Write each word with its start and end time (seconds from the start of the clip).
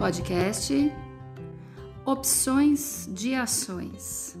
Podcast 0.00 0.90
Opções 2.06 3.06
de 3.12 3.34
Ações. 3.34 4.34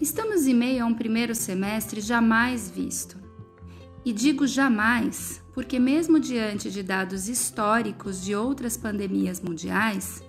Estamos 0.00 0.48
em 0.48 0.52
meio 0.52 0.82
a 0.82 0.86
um 0.88 0.92
primeiro 0.92 1.32
semestre 1.32 2.00
jamais 2.00 2.68
visto. 2.68 3.16
E 4.04 4.12
digo 4.12 4.48
jamais 4.48 5.40
porque, 5.54 5.78
mesmo 5.78 6.18
diante 6.18 6.72
de 6.72 6.82
dados 6.82 7.28
históricos 7.28 8.20
de 8.20 8.34
outras 8.34 8.76
pandemias 8.76 9.40
mundiais, 9.40 10.24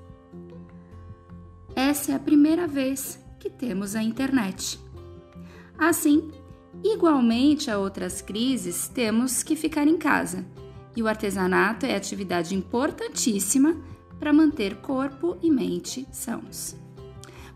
essa 1.75 2.11
é 2.11 2.15
a 2.15 2.19
primeira 2.19 2.67
vez 2.67 3.19
que 3.39 3.49
temos 3.49 3.95
a 3.95 4.03
internet. 4.03 4.79
Assim, 5.75 6.29
igualmente 6.83 7.71
a 7.71 7.79
outras 7.79 8.21
crises, 8.21 8.87
temos 8.87 9.41
que 9.41 9.55
ficar 9.55 9.87
em 9.87 9.97
casa 9.97 10.45
e 10.97 11.03
o 11.03 11.07
artesanato 11.07 11.85
é 11.85 11.95
atividade 11.95 12.55
importantíssima 12.55 13.77
para 14.19 14.33
manter 14.33 14.77
corpo 14.77 15.37
e 15.43 15.51
mente 15.51 16.07
sãos. 16.11 16.75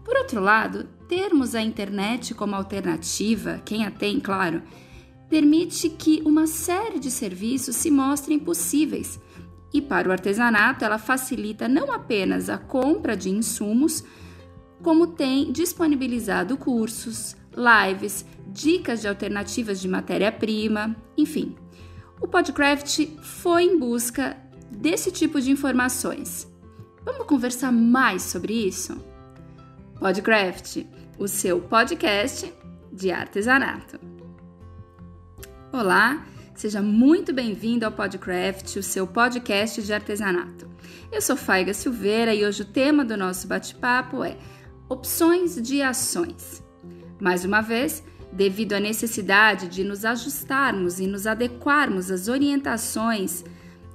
Por 0.05 0.15
outro 0.15 0.39
lado, 0.39 0.87
termos 1.09 1.55
a 1.55 1.61
internet 1.61 2.35
como 2.35 2.53
alternativa, 2.53 3.59
quem 3.65 3.83
a 3.83 3.89
tem, 3.89 4.19
claro, 4.19 4.61
permite 5.27 5.89
que 5.89 6.21
uma 6.23 6.45
série 6.45 6.99
de 6.99 7.09
serviços 7.09 7.75
se 7.75 7.89
mostrem 7.89 8.37
possíveis. 8.37 9.19
E 9.73 9.81
para 9.81 10.07
o 10.07 10.11
artesanato, 10.11 10.85
ela 10.85 10.99
facilita 10.99 11.67
não 11.67 11.91
apenas 11.91 12.47
a 12.47 12.59
compra 12.59 13.17
de 13.17 13.31
insumos, 13.31 14.03
como 14.83 15.07
tem 15.07 15.51
disponibilizado 15.51 16.57
cursos, 16.57 17.35
lives, 17.55 18.23
dicas 18.47 19.01
de 19.01 19.07
alternativas 19.07 19.81
de 19.81 19.87
matéria-prima, 19.87 20.95
enfim, 21.17 21.55
o 22.21 22.27
Podcraft 22.27 23.07
foi 23.19 23.63
em 23.63 23.79
busca 23.79 24.37
desse 24.69 25.11
tipo 25.11 25.41
de 25.41 25.49
informações. 25.49 26.47
Vamos 27.03 27.25
conversar 27.25 27.71
mais 27.71 28.21
sobre 28.21 28.53
isso? 28.53 29.03
Podcraft, 29.99 30.85
o 31.17 31.27
seu 31.27 31.59
podcast 31.59 32.53
de 32.93 33.11
artesanato. 33.11 33.99
Olá, 35.73 36.23
seja 36.53 36.79
muito 36.79 37.33
bem-vindo 37.33 37.87
ao 37.87 37.91
Podcraft, 37.91 38.75
o 38.75 38.83
seu 38.83 39.07
podcast 39.07 39.81
de 39.81 39.91
artesanato. 39.91 40.69
Eu 41.11 41.23
sou 41.23 41.35
Faiga 41.35 41.73
Silveira 41.73 42.35
e 42.35 42.45
hoje 42.45 42.61
o 42.61 42.65
tema 42.65 43.03
do 43.03 43.17
nosso 43.17 43.47
bate-papo 43.47 44.23
é 44.23 44.37
opções 44.87 45.59
de 45.59 45.81
ações. 45.81 46.63
Mais 47.19 47.43
uma 47.43 47.61
vez, 47.61 48.03
devido 48.31 48.73
à 48.73 48.79
necessidade 48.79 49.67
de 49.67 49.83
nos 49.83 50.05
ajustarmos 50.05 50.99
e 50.99 51.07
nos 51.07 51.27
adequarmos 51.27 52.09
às 52.09 52.27
orientações 52.27 53.43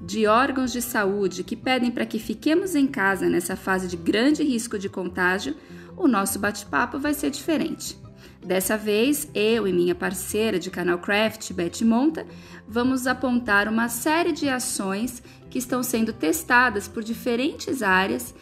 de 0.01 0.27
órgãos 0.27 0.73
de 0.73 0.83
saúde 0.83 1.43
que 1.43 1.57
pedem 1.57 1.91
para 1.91 2.07
que 2.07 2.19
fiquemos 2.19 2.75
em 2.75 2.87
casa 2.87 3.29
nessa 3.29 3.57
fase 3.57 3.89
de 3.89 3.97
grande 3.97 4.43
risco 4.43 4.79
de 4.79 4.89
contágio, 4.89 5.57
o 5.97 6.07
nosso 6.07 6.39
bate-papo 6.39 6.99
vai 6.99 7.15
ser 7.15 7.31
diferente. 7.31 7.99
Dessa 8.45 8.77
vez, 8.77 9.29
eu 9.35 9.67
e 9.67 9.73
minha 9.73 9.95
parceira 9.95 10.59
de 10.59 10.71
canal 10.71 10.99
Craft, 10.99 11.53
Betty 11.53 11.85
Monta, 11.85 12.27
vamos 12.69 13.07
apontar 13.07 13.67
uma 13.67 13.89
série 13.89 14.31
de 14.31 14.49
ações 14.49 15.23
que 15.51 15.59
estão 15.59 15.83
sendo 15.83 16.13
testadas 16.13 16.87
por 16.87 17.03
diferentes 17.03 17.83
áreas 17.83 18.35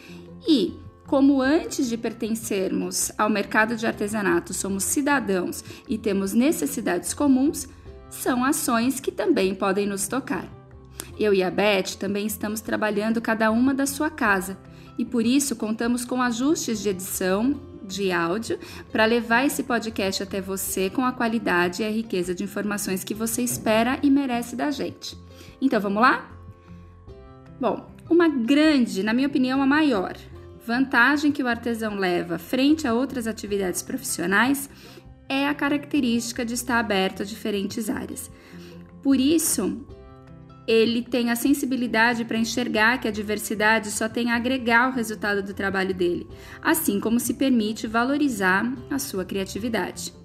e 0.47 0.75
como 1.15 1.41
antes 1.41 1.89
de 1.89 1.97
pertencermos 1.97 3.13
ao 3.17 3.31
mercado 3.31 3.77
de 3.77 3.87
artesanato 3.87 4.53
somos 4.53 4.83
cidadãos 4.83 5.63
e 5.89 5.97
temos 5.97 6.33
necessidades 6.33 7.15
comuns, 7.15 7.69
são 8.11 8.45
ações 8.45 8.99
que 8.99 9.13
também 9.13 9.55
podem 9.55 9.87
nos 9.87 10.09
tocar. 10.09 10.45
Eu 11.17 11.33
e 11.33 11.41
a 11.41 11.53
Beth 11.53 11.99
também 12.01 12.27
estamos 12.27 12.61
trabalhando 12.61 13.21
cada 13.21 13.53
uma 13.53 13.73
da 13.73 13.87
sua 13.87 14.11
casa 14.11 14.59
e 14.99 15.05
por 15.05 15.25
isso 15.25 15.55
contamos 15.55 16.05
com 16.05 16.21
ajustes 16.21 16.83
de 16.83 16.89
edição 16.89 17.61
de 17.85 18.11
áudio 18.11 18.59
para 18.91 19.05
levar 19.05 19.47
esse 19.47 19.63
podcast 19.63 20.21
até 20.21 20.41
você 20.41 20.91
com 20.91 21.05
a 21.05 21.13
qualidade 21.13 21.83
e 21.83 21.87
a 21.87 21.91
riqueza 21.91 22.35
de 22.35 22.43
informações 22.43 23.05
que 23.05 23.15
você 23.15 23.41
espera 23.41 24.01
e 24.03 24.11
merece 24.11 24.57
da 24.57 24.73
gente. 24.73 25.17
Então 25.63 25.81
vamos 25.81 26.03
lá? 26.03 26.29
Bom, 27.61 27.89
uma 28.11 28.27
grande, 28.27 29.05
na 29.05 29.13
minha 29.13 29.29
opinião, 29.29 29.63
a 29.63 29.67
maior 29.67 30.17
vantagem 30.67 31.31
que 31.31 31.43
o 31.43 31.49
artesão 31.49 31.97
leva 31.97 32.39
frente 32.39 32.87
a 32.87 32.95
outras 32.95 33.27
atividades 33.27 33.83
profissionais 33.83 34.71
é 35.29 35.47
a 35.47 35.55
característica 35.55 36.45
de 36.45 36.55
estar 36.55 36.79
aberto 36.79 37.23
a 37.23 37.27
diferentes 37.27 37.91
áreas. 37.91 38.31
Por 39.03 39.21
isso, 39.21 39.87
ele 40.67 41.03
tem 41.03 41.31
a 41.31 41.37
sensibilidade 41.37 42.25
para 42.25 42.39
enxergar 42.39 42.99
que 42.99 43.07
a 43.07 43.11
diversidade 43.11 43.91
só 43.91 44.09
tem 44.09 44.31
a 44.31 44.37
agregar 44.37 44.89
o 44.89 44.95
resultado 44.95 45.43
do 45.43 45.53
trabalho 45.53 45.95
dele, 45.95 46.27
assim 46.63 46.99
como 46.99 47.21
se 47.21 47.35
permite 47.35 47.87
valorizar 47.87 48.73
a 48.91 48.99
sua 48.99 49.25
criatividade. 49.25 50.24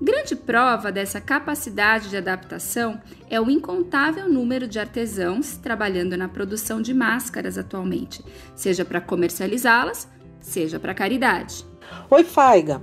Grande 0.00 0.36
prova 0.36 0.92
dessa 0.92 1.20
capacidade 1.20 2.08
de 2.08 2.16
adaptação 2.16 3.00
é 3.28 3.40
o 3.40 3.50
incontável 3.50 4.28
número 4.28 4.68
de 4.68 4.78
artesãos 4.78 5.56
trabalhando 5.56 6.16
na 6.16 6.28
produção 6.28 6.80
de 6.80 6.94
máscaras 6.94 7.58
atualmente, 7.58 8.24
seja 8.54 8.84
para 8.84 9.00
comercializá-las, 9.00 10.08
seja 10.40 10.78
para 10.78 10.94
caridade. 10.94 11.66
Oi, 12.08 12.22
Faiga. 12.22 12.80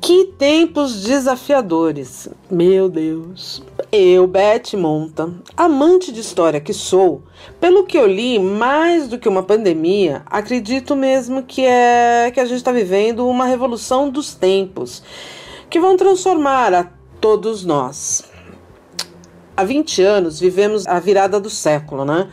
Que 0.00 0.32
tempos 0.38 1.02
desafiadores! 1.02 2.26
Meu 2.50 2.88
Deus! 2.88 3.62
Eu, 3.92 4.26
Beth 4.26 4.74
Monta, 4.78 5.30
amante 5.54 6.10
de 6.10 6.20
história 6.20 6.58
que 6.58 6.72
sou, 6.72 7.22
pelo 7.60 7.84
que 7.84 7.98
eu 7.98 8.06
li, 8.06 8.38
mais 8.38 9.08
do 9.08 9.18
que 9.18 9.28
uma 9.28 9.42
pandemia, 9.42 10.22
acredito 10.24 10.96
mesmo 10.96 11.42
que 11.42 11.66
é 11.66 12.30
que 12.32 12.40
a 12.40 12.46
gente 12.46 12.56
está 12.56 12.72
vivendo 12.72 13.28
uma 13.28 13.44
revolução 13.44 14.08
dos 14.08 14.34
tempos 14.34 15.02
que 15.70 15.78
vão 15.78 15.96
transformar 15.96 16.74
a 16.74 16.90
todos 17.20 17.64
nós. 17.64 18.24
Há 19.56 19.62
20 19.62 20.02
anos 20.02 20.40
vivemos 20.40 20.86
a 20.86 20.98
virada 20.98 21.38
do 21.38 21.48
século, 21.48 22.04
né? 22.04 22.28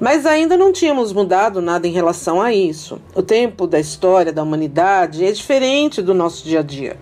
Mas 0.00 0.26
ainda 0.26 0.56
não 0.56 0.72
tínhamos 0.72 1.12
mudado 1.12 1.62
nada 1.62 1.86
em 1.86 1.92
relação 1.92 2.42
a 2.42 2.52
isso. 2.52 3.00
O 3.14 3.22
tempo 3.22 3.68
da 3.68 3.78
história 3.78 4.32
da 4.32 4.42
humanidade 4.42 5.24
é 5.24 5.30
diferente 5.30 6.02
do 6.02 6.12
nosso 6.12 6.42
dia 6.44 6.58
a 6.58 6.62
dia. 6.62 6.98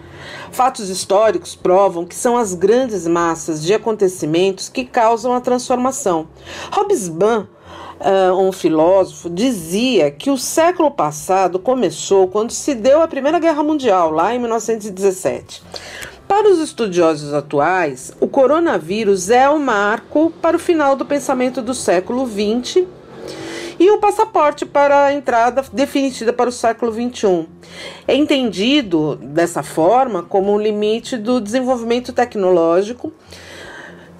Fatos 0.50 0.91
históricos 0.91 1.54
provam 1.54 2.04
que 2.04 2.14
são 2.14 2.36
as 2.36 2.52
grandes 2.52 3.06
massas 3.06 3.62
de 3.62 3.72
acontecimentos 3.72 4.68
que 4.68 4.84
causam 4.84 5.32
a 5.32 5.41
transformação. 5.41 6.28
Hobsbawm 6.70 7.44
uh, 7.44 7.47
um 8.38 8.50
filósofo, 8.53 9.28
dizia 9.28 10.11
que 10.11 10.31
o 10.31 10.38
século 10.38 10.91
passado 10.91 11.59
começou 11.59 12.28
quando 12.28 12.50
se 12.50 12.75
deu 12.75 13.03
a 13.03 13.09
Primeira 13.09 13.38
Guerra 13.38 13.62
Mundial, 13.62 14.11
lá 14.11 14.34
em 14.34 14.38
1917. 14.38 15.62
Para 16.27 16.49
os 16.49 16.60
estudiosos 16.60 17.34
atuais, 17.34 18.12
o 18.21 18.28
coronavírus 18.28 19.31
é 19.31 19.49
o 19.49 19.59
marco 19.59 20.33
para 20.41 20.56
o 20.56 20.60
final 20.60 20.94
do 20.94 21.05
pensamento 21.05 21.60
do 21.60 21.75
século 21.75 22.25
XX 22.25 22.87
e 23.81 23.91
o 23.91 23.99
passaporte 23.99 24.65
para 24.65 25.06
a 25.06 25.12
entrada 25.12 25.65
definitiva 25.72 26.33
para 26.33 26.49
o 26.49 26.53
século 26.53 26.93
XXI. 26.93 27.49
É 28.06 28.15
entendido 28.15 29.16
dessa 29.16 29.62
forma 29.62 30.22
como 30.22 30.53
um 30.53 30.59
limite 30.60 31.16
do 31.16 31.41
desenvolvimento 31.41 32.12
tecnológico 32.12 33.12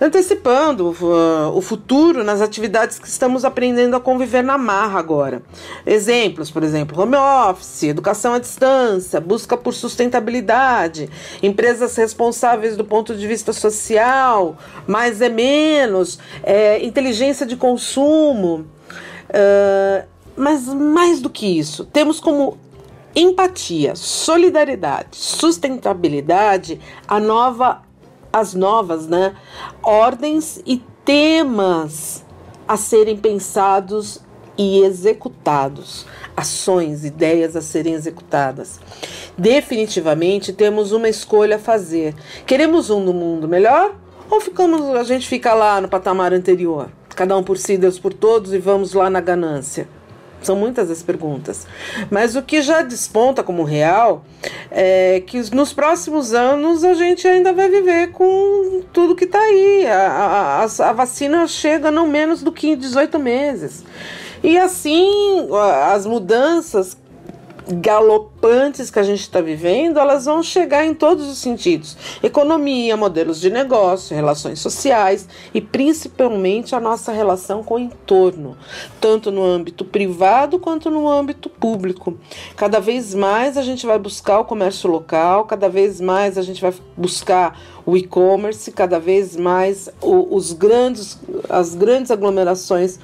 antecipando 0.01 0.91
uh, 0.91 1.55
o 1.55 1.61
futuro 1.61 2.25
nas 2.25 2.41
atividades 2.41 2.99
que 2.99 3.07
estamos 3.07 3.45
aprendendo 3.45 3.95
a 3.95 4.01
conviver 4.01 4.43
na 4.43 4.57
marra 4.57 4.99
agora. 4.99 5.43
Exemplos, 5.85 6.51
por 6.51 6.63
exemplo, 6.63 7.01
home 7.01 7.17
office, 7.17 7.85
educação 7.85 8.33
à 8.33 8.39
distância, 8.39 9.21
busca 9.21 9.57
por 9.57 9.75
sustentabilidade, 9.75 11.11
empresas 11.43 11.95
responsáveis 11.97 12.77
do 12.77 12.85
ponto 12.85 13.15
de 13.15 13.27
vista 13.27 13.53
social, 13.53 14.57
mais 14.87 15.21
é 15.21 15.29
menos, 15.29 16.19
é, 16.43 16.83
inteligência 16.85 17.45
de 17.45 17.57
consumo. 17.57 18.67
Uh, 19.29 20.09
mas 20.37 20.67
mais 20.67 21.21
do 21.21 21.29
que 21.29 21.59
isso, 21.59 21.85
temos 21.85 22.19
como 22.19 22.57
empatia, 23.15 23.95
solidariedade, 23.95 25.09
sustentabilidade 25.13 26.81
a 27.07 27.21
nova 27.21 27.83
as 28.33 28.55
novas 28.55 29.07
né, 29.07 29.35
ordens 29.83 30.63
e 30.67 30.83
temas 31.05 32.25
a 32.67 32.77
serem 32.77 33.17
pensados 33.17 34.21
e 34.57 34.83
executados, 34.83 36.07
ações, 36.37 37.05
ideias 37.05 37.57
a 37.57 37.63
serem 37.63 37.95
executadas. 37.95 38.79
Definitivamente 39.37 40.53
temos 40.53 40.93
uma 40.93 41.09
escolha 41.09 41.57
a 41.57 41.59
fazer. 41.59 42.15
Queremos 42.47 42.91
um 42.91 43.01
mundo 43.13 43.49
melhor 43.49 43.95
ou 44.31 44.41
ficamos 44.41 44.83
a 44.91 45.03
gente 45.03 45.27
fica 45.27 45.55
lá 45.55 45.81
no 45.81 45.89
patamar 45.89 46.33
anterior? 46.33 46.91
Cada 47.09 47.37
um 47.37 47.43
por 47.43 47.59
si, 47.59 47.77
Deus 47.77 47.99
por 47.99 48.13
todos 48.13 48.53
e 48.53 48.59
vamos 48.59 48.93
lá 48.93 49.11
na 49.11 49.21
ganância. 49.21 49.89
São 50.43 50.57
muitas 50.57 50.91
as 50.91 51.03
perguntas. 51.03 51.67
Mas 52.11 52.37
o 52.37 52.43
que 52.43 52.63
já 52.63 52.83
desponta 52.83 53.43
como 53.43 53.63
real 53.63 54.25
é 54.71 55.23
que 55.27 55.55
nos 55.55 55.73
próximos 55.73 56.33
anos 56.33 56.83
a 56.85 56.95
gente 56.95 57.27
ainda 57.29 57.53
vai 57.53 57.69
viver 57.69 58.13
com 58.13 58.83
tudo 58.93 59.15
que 59.15 59.25
está 59.25 59.39
aí. 59.39 59.87
A, 59.87 60.65
a, 60.65 60.65
a, 60.65 60.93
vacina 60.93 61.47
chega 61.47 61.91
não 61.91 62.07
menos 62.07 62.43
do 62.43 62.53
que 62.53 62.69
em 62.69 62.77
18 62.77 63.19
meses. 63.19 63.85
E 64.43 64.57
assim, 64.57 65.49
as 65.93 66.07
mudanças 66.07 66.97
galopantes 67.71 68.91
que 68.91 68.99
a 68.99 69.03
gente 69.03 69.21
está 69.21 69.41
vivendo, 69.41 69.99
elas 69.99 70.25
vão 70.25 70.43
chegar 70.43 70.85
em 70.85 70.95
todos 70.95 71.29
os 71.29 71.39
sentidos: 71.39 71.97
economia, 72.23 72.97
modelos 72.97 73.41
de 73.41 73.51
negócio, 73.51 74.15
relações 74.15 74.59
sociais 74.61 75.29
e 75.55 75.61
principalmente 75.61 76.75
a 76.75 76.81
nossa 76.81 77.13
relação 77.13 77.63
com 77.63 77.75
o 77.75 77.79
entorno, 77.79 78.57
tanto 79.01 79.31
no 79.31 79.45
âmbito 79.45 79.85
privado 79.85 80.59
quanto 80.59 80.91
no 80.91 81.09
âmbito 81.09 81.49
público. 81.49 82.17
Cada 82.57 82.81
vez 82.81 83.15
mais 83.15 83.57
a 83.57 83.63
gente 83.63 83.87
vai 83.87 83.99
buscar 83.99 84.41
o 84.41 84.45
comércio 84.45 84.91
local, 84.91 85.45
cada 85.45 85.69
vez 85.69 86.01
mais 86.01 86.37
a 86.37 86.43
gente 86.43 86.61
vai 86.61 86.75
buscar 86.97 87.59
o 87.87 87.97
e-commerce, 87.97 88.71
cada 88.73 88.99
vez 88.99 89.37
mais 89.37 89.89
os 90.01 90.53
grandes, 90.53 91.19
as 91.49 91.75
grandes 91.75 92.11
aglomerações 92.11 92.97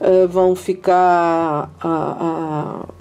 uh, 0.00 0.28
vão 0.28 0.54
ficar. 0.54 1.70
Uh, 1.84 2.84
uh, 2.92 2.95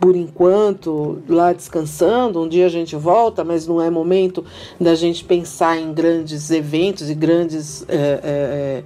por 0.00 0.16
enquanto 0.16 1.22
lá 1.28 1.52
descansando. 1.52 2.40
Um 2.40 2.48
dia 2.48 2.66
a 2.66 2.70
gente 2.70 2.96
volta, 2.96 3.44
mas 3.44 3.66
não 3.66 3.82
é 3.82 3.90
momento 3.90 4.44
da 4.80 4.94
gente 4.94 5.24
pensar 5.24 5.78
em 5.78 5.92
grandes 5.92 6.50
eventos 6.50 7.10
e 7.10 7.14
grandes 7.14 7.84
é, 7.88 8.20
é, 8.22 8.82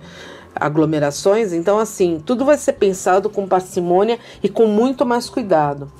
aglomerações. 0.54 1.52
Então, 1.52 1.78
assim, 1.78 2.20
tudo 2.24 2.44
vai 2.44 2.56
ser 2.56 2.74
pensado 2.74 3.28
com 3.28 3.46
parcimônia 3.46 4.18
e 4.42 4.48
com 4.48 4.66
muito 4.66 5.04
mais 5.04 5.28
cuidado. 5.28 5.90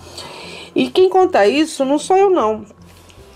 E 0.75 0.89
quem 0.89 1.09
conta 1.09 1.47
isso 1.47 1.85
não 1.85 1.99
sou 1.99 2.17
eu, 2.17 2.31
não. 2.31 2.65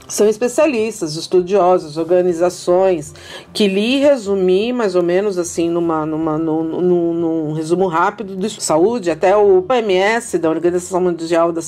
São 0.09 0.29
especialistas, 0.29 1.17
estudiosos, 1.17 1.97
organizações 1.97 3.13
que 3.53 3.67
li 3.67 3.99
resumi 3.99 4.73
mais 4.73 4.95
ou 4.95 5.03
menos 5.03 5.37
assim 5.37 5.69
numa, 5.69 6.07
numa, 6.07 6.39
num, 6.39 6.63
num, 6.63 7.15
num 7.15 7.53
resumo 7.53 7.89
rápido 7.89 8.37
de 8.37 8.49
saúde, 8.63 9.11
até 9.11 9.37
o 9.37 9.65
OMS, 9.69 10.39
da 10.39 10.49
Organização 10.49 11.01
Mundial 11.01 11.53
da 11.53 11.61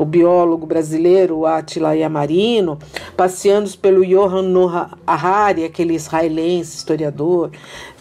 o 0.00 0.04
biólogo 0.06 0.64
brasileiro 0.64 1.44
Attila 1.44 1.94
Yamarino, 1.94 2.78
passeando 3.14 3.68
pelo 3.76 4.02
Johan 4.02 4.40
Noah 4.40 4.96
Harari, 5.06 5.62
aquele 5.62 5.92
israelense 5.94 6.74
historiador, 6.78 7.50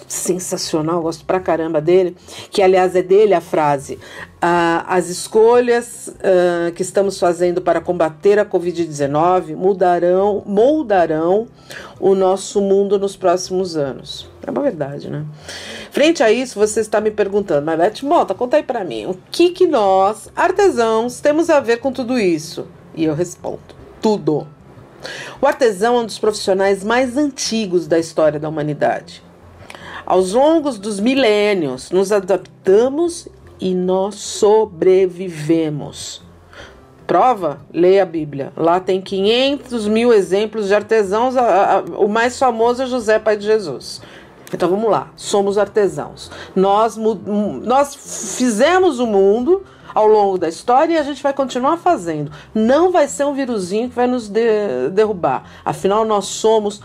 sensacional, 0.10 1.02
gosto 1.02 1.24
pra 1.24 1.40
caramba 1.40 1.80
dele, 1.80 2.18
que 2.50 2.62
aliás 2.62 2.96
é 2.96 3.02
dele 3.04 3.34
a 3.34 3.40
frase: 3.40 4.00
ah, 4.42 4.84
as 4.88 5.08
escolhas 5.08 6.14
ah, 6.22 6.72
que 6.72 6.82
estamos 6.82 7.20
fazendo 7.20 7.62
para 7.62 7.80
combater 7.80 8.40
a 8.40 8.46
Covid-19 8.46 9.56
mudarão, 9.56 10.44
moldarão 10.46 11.48
o 12.00 12.16
nosso 12.16 12.60
mundo 12.60 12.98
nos 12.98 13.16
próximos 13.16 13.78
anos. 13.78 14.28
É 14.46 14.50
uma 14.50 14.62
verdade, 14.62 15.10
né? 15.10 15.24
Frente 15.92 16.24
a 16.24 16.32
isso, 16.32 16.60
você 16.60 16.80
está 16.80 17.00
me 17.00 17.12
perguntando, 17.12 17.66
mas 17.66 17.78
Beth 17.78 18.04
Mota, 18.04 18.34
conta 18.34 18.58
aí 18.58 18.64
para 18.64 18.84
mim, 18.84 19.06
o 19.06 19.18
que 19.32 19.52
que 19.52 19.68
nós, 19.68 20.30
artesãos, 20.36 21.20
temos 21.20 21.50
a 21.50 21.60
ver 21.60 21.78
com 21.78 21.92
tudo 21.92 22.18
isso? 22.18 22.68
E 22.96 23.06
eu 23.06 23.14
respondo: 23.14 23.60
tudo. 24.02 24.48
O 25.42 25.48
artesão 25.48 25.96
é 25.96 26.00
um 26.00 26.06
dos 26.06 26.20
profissionais 26.20 26.84
mais 26.84 27.16
antigos 27.16 27.88
da 27.88 27.98
história 27.98 28.40
da 28.40 28.50
humanidade. 28.50 29.29
Aos 30.10 30.34
longos 30.34 30.78
dos 30.80 31.00
milênios, 31.00 31.92
nos 31.92 32.12
adaptamos 32.12 33.28
e 33.60 33.76
nós 33.76 34.16
sobrevivemos. 34.16 36.24
Prova? 37.06 37.60
Leia 37.72 38.02
a 38.02 38.08
Bíblia. 38.08 38.52
Lá 38.58 38.80
tem 38.80 39.00
500 39.00 39.88
mil 39.88 40.12
exemplos 40.12 40.68
de 40.68 40.74
artesãos. 40.74 41.36
o 41.96 42.08
mais 42.08 42.40
famoso 42.40 42.82
é 42.82 42.88
José, 42.88 43.20
pai 43.20 43.38
de 43.38 43.46
Jesus. 43.46 44.02
Então 44.52 44.68
vamos 44.68 44.90
lá, 44.90 45.12
somos 45.16 45.60
artesãos. 45.60 46.32
Nós, 46.56 46.98
nós 46.98 48.34
fizemos 48.36 49.00
o 49.00 49.06
mundo 49.06 49.64
ao 49.94 50.08
longo 50.08 50.40
da 50.40 50.50
história 50.50 50.96
e 50.96 50.98
a 50.98 51.04
gente 51.04 51.22
vai 51.22 51.34
continuar 51.34 51.78
fazendo. 51.78 52.32
Não 52.52 52.92
vai 52.92 53.08
ser 53.08 53.26
um 53.26 53.36
viruzinho 53.36 53.90
que 53.90 53.96
vai 53.96 54.08
nos 54.08 54.28
de, 54.28 54.90
derrubar. 54.92 55.44
Afinal, 55.64 56.04
nós 56.04 56.26
somos 56.26 56.82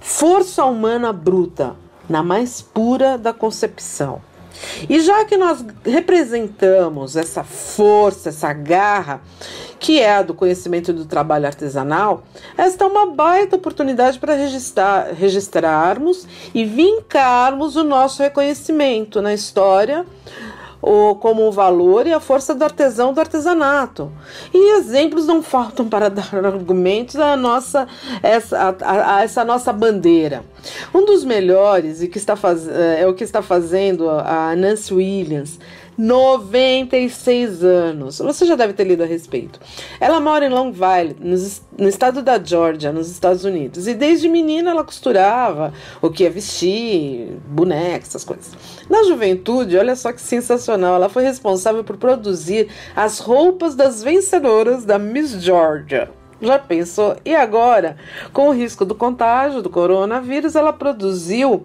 força 0.00 0.64
humana 0.64 1.12
bruta 1.12 1.83
na 2.08 2.22
mais 2.22 2.60
pura 2.60 3.18
da 3.18 3.32
concepção. 3.32 4.20
E 4.88 5.00
já 5.00 5.24
que 5.24 5.36
nós 5.36 5.64
representamos 5.84 7.16
essa 7.16 7.42
força, 7.42 8.28
essa 8.28 8.52
garra, 8.52 9.20
que 9.78 10.00
é 10.00 10.16
a 10.16 10.22
do 10.22 10.32
conhecimento 10.32 10.92
do 10.92 11.04
trabalho 11.04 11.46
artesanal, 11.46 12.22
esta 12.56 12.84
é 12.84 12.86
uma 12.86 13.06
baita 13.06 13.56
oportunidade 13.56 14.18
para 14.18 14.34
registrar, 14.34 15.12
registrarmos 15.12 16.26
e 16.54 16.64
vincarmos 16.64 17.76
o 17.76 17.84
nosso 17.84 18.22
reconhecimento 18.22 19.20
na 19.20 19.34
história 19.34 20.06
o, 20.84 21.14
como 21.14 21.48
o 21.48 21.52
valor 21.52 22.06
e 22.06 22.12
a 22.12 22.20
força 22.20 22.54
do 22.54 22.62
artesão 22.62 23.14
do 23.14 23.20
artesanato. 23.20 24.12
E 24.52 24.76
exemplos 24.76 25.26
não 25.26 25.42
faltam 25.42 25.88
para 25.88 26.10
dar 26.10 26.34
argumentos 26.44 27.16
a 27.16 27.36
nossa 27.36 27.88
essa, 28.22 28.76
a, 28.82 29.16
a 29.16 29.22
essa 29.22 29.44
nossa 29.44 29.72
bandeira. 29.72 30.44
Um 30.94 31.06
dos 31.06 31.24
melhores 31.24 32.02
e 32.02 32.08
que 32.08 32.18
está 32.18 32.36
faz, 32.36 32.68
é, 32.68 33.02
é 33.02 33.06
o 33.06 33.14
que 33.14 33.24
está 33.24 33.40
fazendo 33.40 34.10
a 34.10 34.54
Nancy 34.54 34.92
Williams 34.92 35.58
96 35.96 37.62
anos. 37.62 38.18
Você 38.18 38.46
já 38.46 38.56
deve 38.56 38.72
ter 38.72 38.84
lido 38.84 39.02
a 39.02 39.06
respeito. 39.06 39.60
Ela 40.00 40.20
mora 40.20 40.46
em 40.46 40.48
Longville, 40.48 41.16
no 41.78 41.88
estado 41.88 42.22
da 42.22 42.42
Georgia, 42.42 42.92
nos 42.92 43.10
Estados 43.10 43.44
Unidos. 43.44 43.86
E 43.86 43.94
desde 43.94 44.28
menina 44.28 44.70
ela 44.70 44.84
costurava 44.84 45.72
o 46.02 46.10
que 46.10 46.24
ia 46.24 46.30
vestir, 46.30 47.36
bonecas, 47.46 48.08
essas 48.08 48.24
coisas. 48.24 48.52
Na 48.88 49.04
juventude, 49.04 49.76
olha 49.76 49.96
só 49.96 50.12
que 50.12 50.20
sensacional, 50.20 50.96
ela 50.96 51.08
foi 51.08 51.22
responsável 51.22 51.84
por 51.84 51.96
produzir 51.96 52.68
as 52.94 53.18
roupas 53.18 53.74
das 53.74 54.02
vencedoras 54.02 54.84
da 54.84 54.98
Miss 54.98 55.32
Georgia. 55.32 56.10
Já 56.40 56.58
pensou? 56.58 57.16
E 57.24 57.34
agora, 57.34 57.96
com 58.32 58.48
o 58.48 58.52
risco 58.52 58.84
do 58.84 58.94
contágio 58.94 59.62
do 59.62 59.70
coronavírus, 59.70 60.56
ela 60.56 60.72
produziu 60.72 61.64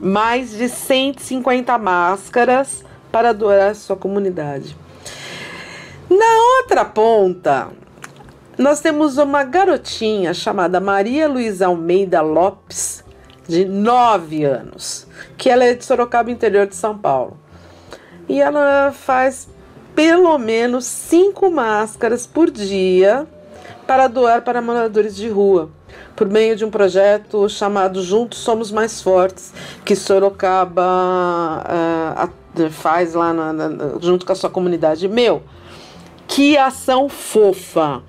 mais 0.00 0.50
de 0.50 0.68
150 0.68 1.78
máscaras 1.78 2.84
para 3.16 3.30
adorar 3.30 3.74
sua 3.74 3.96
comunidade. 3.96 4.76
Na 6.10 6.58
outra 6.58 6.84
ponta, 6.84 7.68
nós 8.58 8.82
temos 8.82 9.16
uma 9.16 9.42
garotinha 9.42 10.34
chamada 10.34 10.80
Maria 10.80 11.26
Luísa 11.26 11.66
Almeida 11.66 12.20
Lopes, 12.20 13.02
de 13.48 13.64
9 13.64 14.44
anos, 14.44 15.06
que 15.38 15.48
ela 15.48 15.64
é 15.64 15.72
de 15.72 15.82
Sorocaba, 15.82 16.30
interior 16.30 16.66
de 16.66 16.76
São 16.76 16.98
Paulo. 16.98 17.38
E 18.28 18.38
ela 18.38 18.92
faz 18.92 19.48
pelo 19.94 20.36
menos 20.36 20.84
cinco 20.84 21.50
máscaras 21.50 22.26
por 22.26 22.50
dia 22.50 23.26
para 23.86 24.08
doar 24.08 24.42
para 24.42 24.60
moradores 24.60 25.16
de 25.16 25.30
rua, 25.30 25.70
por 26.14 26.28
meio 26.28 26.56
de 26.56 26.64
um 26.64 26.70
projeto 26.70 27.48
chamado 27.48 28.02
Juntos 28.02 28.38
Somos 28.38 28.70
Mais 28.70 29.02
Fortes, 29.02 29.52
que 29.84 29.94
Sorocaba 29.94 31.62
uh, 32.24 32.70
faz 32.70 33.14
lá 33.14 33.32
na, 33.32 33.52
na, 33.52 33.68
junto 34.00 34.24
com 34.24 34.32
a 34.32 34.34
sua 34.34 34.50
comunidade. 34.50 35.08
Meu, 35.08 35.42
que 36.26 36.56
ação 36.56 37.08
fofa! 37.08 38.02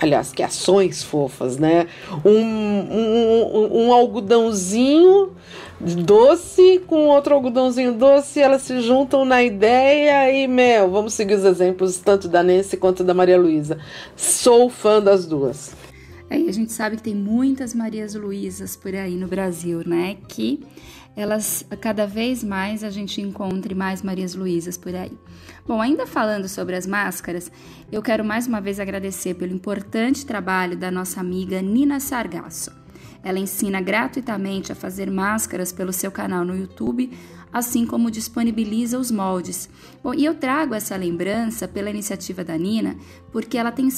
Aliás, 0.00 0.32
que 0.32 0.42
ações 0.42 1.02
fofas, 1.02 1.58
né? 1.58 1.86
Um, 2.24 2.30
um, 2.30 3.86
um 3.86 3.92
algodãozinho 3.92 5.32
doce 5.78 6.82
com 6.86 7.08
outro 7.08 7.34
algodãozinho 7.34 7.92
doce, 7.92 8.40
elas 8.40 8.62
se 8.62 8.80
juntam 8.80 9.26
na 9.26 9.42
ideia 9.42 10.32
e, 10.32 10.46
meu, 10.48 10.90
vamos 10.90 11.12
seguir 11.12 11.34
os 11.34 11.44
exemplos 11.44 11.98
tanto 11.98 12.28
da 12.28 12.42
Nancy 12.42 12.78
quanto 12.78 13.04
da 13.04 13.12
Maria 13.12 13.38
Luísa. 13.38 13.76
Sou 14.16 14.70
fã 14.70 15.02
das 15.02 15.26
duas. 15.26 15.74
É, 16.30 16.36
a 16.36 16.52
gente 16.52 16.70
sabe 16.70 16.96
que 16.96 17.02
tem 17.02 17.14
muitas 17.14 17.74
Marias 17.74 18.14
Luísas 18.14 18.76
por 18.76 18.94
aí 18.94 19.16
no 19.16 19.26
Brasil, 19.26 19.82
né? 19.84 20.16
Que 20.28 20.64
elas 21.16 21.66
cada 21.80 22.06
vez 22.06 22.44
mais 22.44 22.84
a 22.84 22.90
gente 22.90 23.20
encontre 23.20 23.74
mais 23.74 24.00
Marias 24.00 24.36
Luísas 24.36 24.76
por 24.76 24.94
aí. 24.94 25.12
Bom, 25.66 25.80
ainda 25.80 26.06
falando 26.06 26.48
sobre 26.48 26.76
as 26.76 26.86
máscaras, 26.86 27.50
eu 27.90 28.00
quero 28.00 28.24
mais 28.24 28.46
uma 28.46 28.60
vez 28.60 28.78
agradecer 28.78 29.34
pelo 29.34 29.52
importante 29.52 30.24
trabalho 30.24 30.76
da 30.76 30.88
nossa 30.88 31.20
amiga 31.20 31.60
Nina 31.60 31.98
Sargasso. 31.98 32.70
Ela 33.24 33.40
ensina 33.40 33.80
gratuitamente 33.80 34.70
a 34.70 34.74
fazer 34.74 35.10
máscaras 35.10 35.72
pelo 35.72 35.92
seu 35.92 36.12
canal 36.12 36.44
no 36.44 36.56
YouTube, 36.56 37.10
assim 37.52 37.86
como 37.86 38.10
disponibiliza 38.10 38.98
os 38.98 39.10
moldes. 39.10 39.68
Bom, 40.02 40.14
e 40.14 40.24
eu 40.24 40.34
trago 40.34 40.74
essa 40.74 40.96
lembrança 40.96 41.66
pela 41.66 41.90
iniciativa 41.90 42.44
da 42.44 42.56
Nina, 42.56 42.96
porque 43.32 43.58
ela 43.58 43.72
tem 43.72 43.88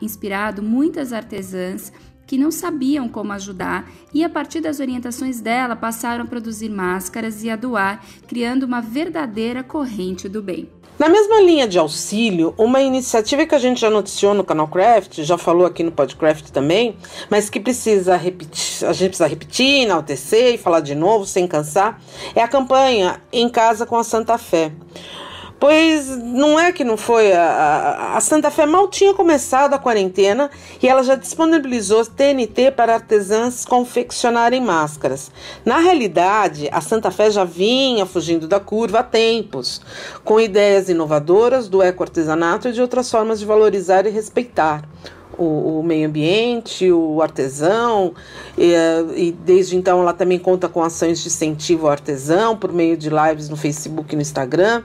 inspirado 0.00 0.62
muitas 0.62 1.12
artesãs 1.12 1.92
que 2.26 2.36
não 2.36 2.50
sabiam 2.50 3.08
como 3.08 3.32
ajudar 3.32 3.90
e, 4.12 4.22
a 4.22 4.28
partir 4.28 4.60
das 4.60 4.80
orientações 4.80 5.40
dela, 5.40 5.74
passaram 5.74 6.24
a 6.24 6.26
produzir 6.26 6.68
máscaras 6.68 7.42
e 7.42 7.48
a 7.48 7.56
doar, 7.56 8.04
criando 8.26 8.64
uma 8.64 8.82
verdadeira 8.82 9.64
corrente 9.64 10.28
do 10.28 10.42
bem. 10.42 10.77
Na 10.98 11.08
mesma 11.08 11.40
linha 11.40 11.68
de 11.68 11.78
auxílio, 11.78 12.52
uma 12.58 12.80
iniciativa 12.80 13.46
que 13.46 13.54
a 13.54 13.58
gente 13.58 13.80
já 13.80 13.88
noticiou 13.88 14.34
no 14.34 14.42
canal 14.42 14.66
Craft, 14.66 15.22
já 15.22 15.38
falou 15.38 15.64
aqui 15.64 15.84
no 15.84 15.92
Podcraft 15.92 16.50
também, 16.50 16.96
mas 17.30 17.48
que 17.48 17.60
precisa 17.60 18.16
repetir, 18.16 18.84
a 18.84 18.92
gente 18.92 19.10
precisa 19.10 19.28
repetir, 19.28 19.82
enaltecer 19.82 20.54
e 20.54 20.58
falar 20.58 20.80
de 20.80 20.96
novo 20.96 21.24
sem 21.24 21.46
cansar, 21.46 22.00
é 22.34 22.42
a 22.42 22.48
campanha 22.48 23.22
Em 23.32 23.48
Casa 23.48 23.86
com 23.86 23.96
a 23.96 24.02
Santa 24.02 24.36
Fé. 24.38 24.72
Pois 25.60 26.16
não 26.16 26.58
é 26.58 26.70
que 26.70 26.84
não 26.84 26.96
foi. 26.96 27.32
A, 27.32 28.12
a, 28.14 28.20
Santa 28.20 28.50
Fé 28.50 28.64
mal 28.64 28.86
tinha 28.86 29.12
começado 29.12 29.74
a 29.74 29.78
quarentena 29.78 30.50
e 30.80 30.86
ela 30.86 31.02
já 31.02 31.16
disponibilizou 31.16 32.06
TNT 32.06 32.70
para 32.70 32.94
artesãs 32.94 33.64
confeccionarem 33.64 34.60
máscaras. 34.60 35.32
Na 35.64 35.78
realidade, 35.78 36.68
a 36.70 36.80
Santa 36.80 37.10
Fé 37.10 37.30
já 37.30 37.42
vinha 37.42 38.06
fugindo 38.06 38.46
da 38.46 38.60
curva 38.60 39.00
há 39.00 39.02
tempos, 39.02 39.80
com 40.24 40.40
ideias 40.40 40.88
inovadoras 40.88 41.68
do 41.68 41.82
ecoartesanato 41.82 42.68
e 42.68 42.72
de 42.72 42.80
outras 42.80 43.10
formas 43.10 43.40
de 43.40 43.46
valorizar 43.46 44.06
e 44.06 44.10
respeitar. 44.10 44.84
O, 45.36 45.78
o, 45.78 45.82
meio 45.84 46.08
ambiente, 46.08 46.90
o 46.90 47.22
artesão, 47.22 48.12
e, 48.56 48.74
e, 49.14 49.30
desde 49.30 49.76
então 49.76 50.00
ela 50.00 50.12
também 50.12 50.36
conta 50.36 50.68
com 50.68 50.82
ações 50.82 51.20
de 51.20 51.28
incentivo 51.28 51.86
ao 51.86 51.92
artesão 51.92 52.56
por 52.56 52.72
meio 52.72 52.96
de 52.96 53.08
lives 53.08 53.48
no 53.48 53.56
Facebook 53.56 54.12
e 54.12 54.16
no 54.16 54.22
Instagram. 54.22 54.82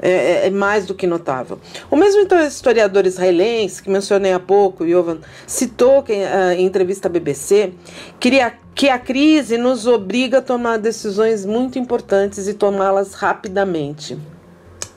É, 0.00 0.10
é, 0.10 0.46
é, 0.46 0.50
mais 0.50 0.86
do 0.86 0.94
que 0.94 1.06
notável. 1.06 1.58
O 1.90 1.96
mesmo 1.96 2.20
historiador 2.46 3.04
israelense, 3.04 3.82
que 3.82 3.90
mencionei 3.90 4.32
há 4.32 4.38
pouco, 4.38 4.88
Jovan, 4.88 5.18
citou 5.46 6.04
que, 6.04 6.12
uh, 6.12 6.52
em 6.56 6.64
entrevista 6.64 7.08
à 7.08 7.10
BBC 7.10 7.72
que 8.20 8.40
a, 8.40 8.52
que 8.74 8.88
a 8.88 8.98
crise 8.98 9.58
nos 9.58 9.86
obriga 9.88 10.38
a 10.38 10.42
tomar 10.42 10.78
decisões 10.78 11.44
muito 11.44 11.80
importantes 11.80 12.46
e 12.46 12.54
tomá-las 12.54 13.14
rapidamente. 13.14 14.16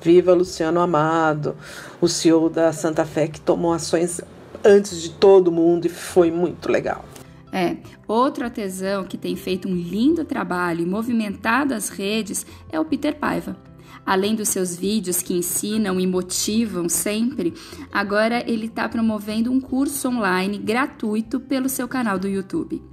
Viva 0.01 0.33
Luciano 0.33 0.79
Amado, 0.79 1.55
o 1.99 2.07
CEO 2.07 2.49
da 2.49 2.71
Santa 2.71 3.05
Fé, 3.05 3.27
que 3.27 3.41
tomou 3.41 3.73
ações 3.73 4.21
antes 4.63 5.01
de 5.01 5.09
todo 5.09 5.51
mundo 5.51 5.85
e 5.85 5.89
foi 5.89 6.29
muito 6.29 6.71
legal. 6.71 7.05
É, 7.51 7.75
outro 8.07 8.45
artesão 8.45 9.03
que 9.03 9.17
tem 9.17 9.35
feito 9.35 9.67
um 9.67 9.75
lindo 9.75 10.23
trabalho 10.23 10.81
e 10.81 10.85
movimentado 10.85 11.73
as 11.73 11.89
redes 11.89 12.45
é 12.71 12.79
o 12.79 12.85
Peter 12.85 13.15
Paiva. 13.15 13.57
Além 14.05 14.35
dos 14.35 14.49
seus 14.49 14.75
vídeos 14.75 15.21
que 15.21 15.33
ensinam 15.33 15.99
e 15.99 16.07
motivam 16.07 16.89
sempre, 16.89 17.53
agora 17.91 18.43
ele 18.49 18.65
está 18.65 18.89
promovendo 18.89 19.51
um 19.51 19.61
curso 19.61 20.09
online 20.09 20.57
gratuito 20.57 21.39
pelo 21.39 21.69
seu 21.69 21.87
canal 21.87 22.17
do 22.17 22.27
YouTube. 22.27 22.83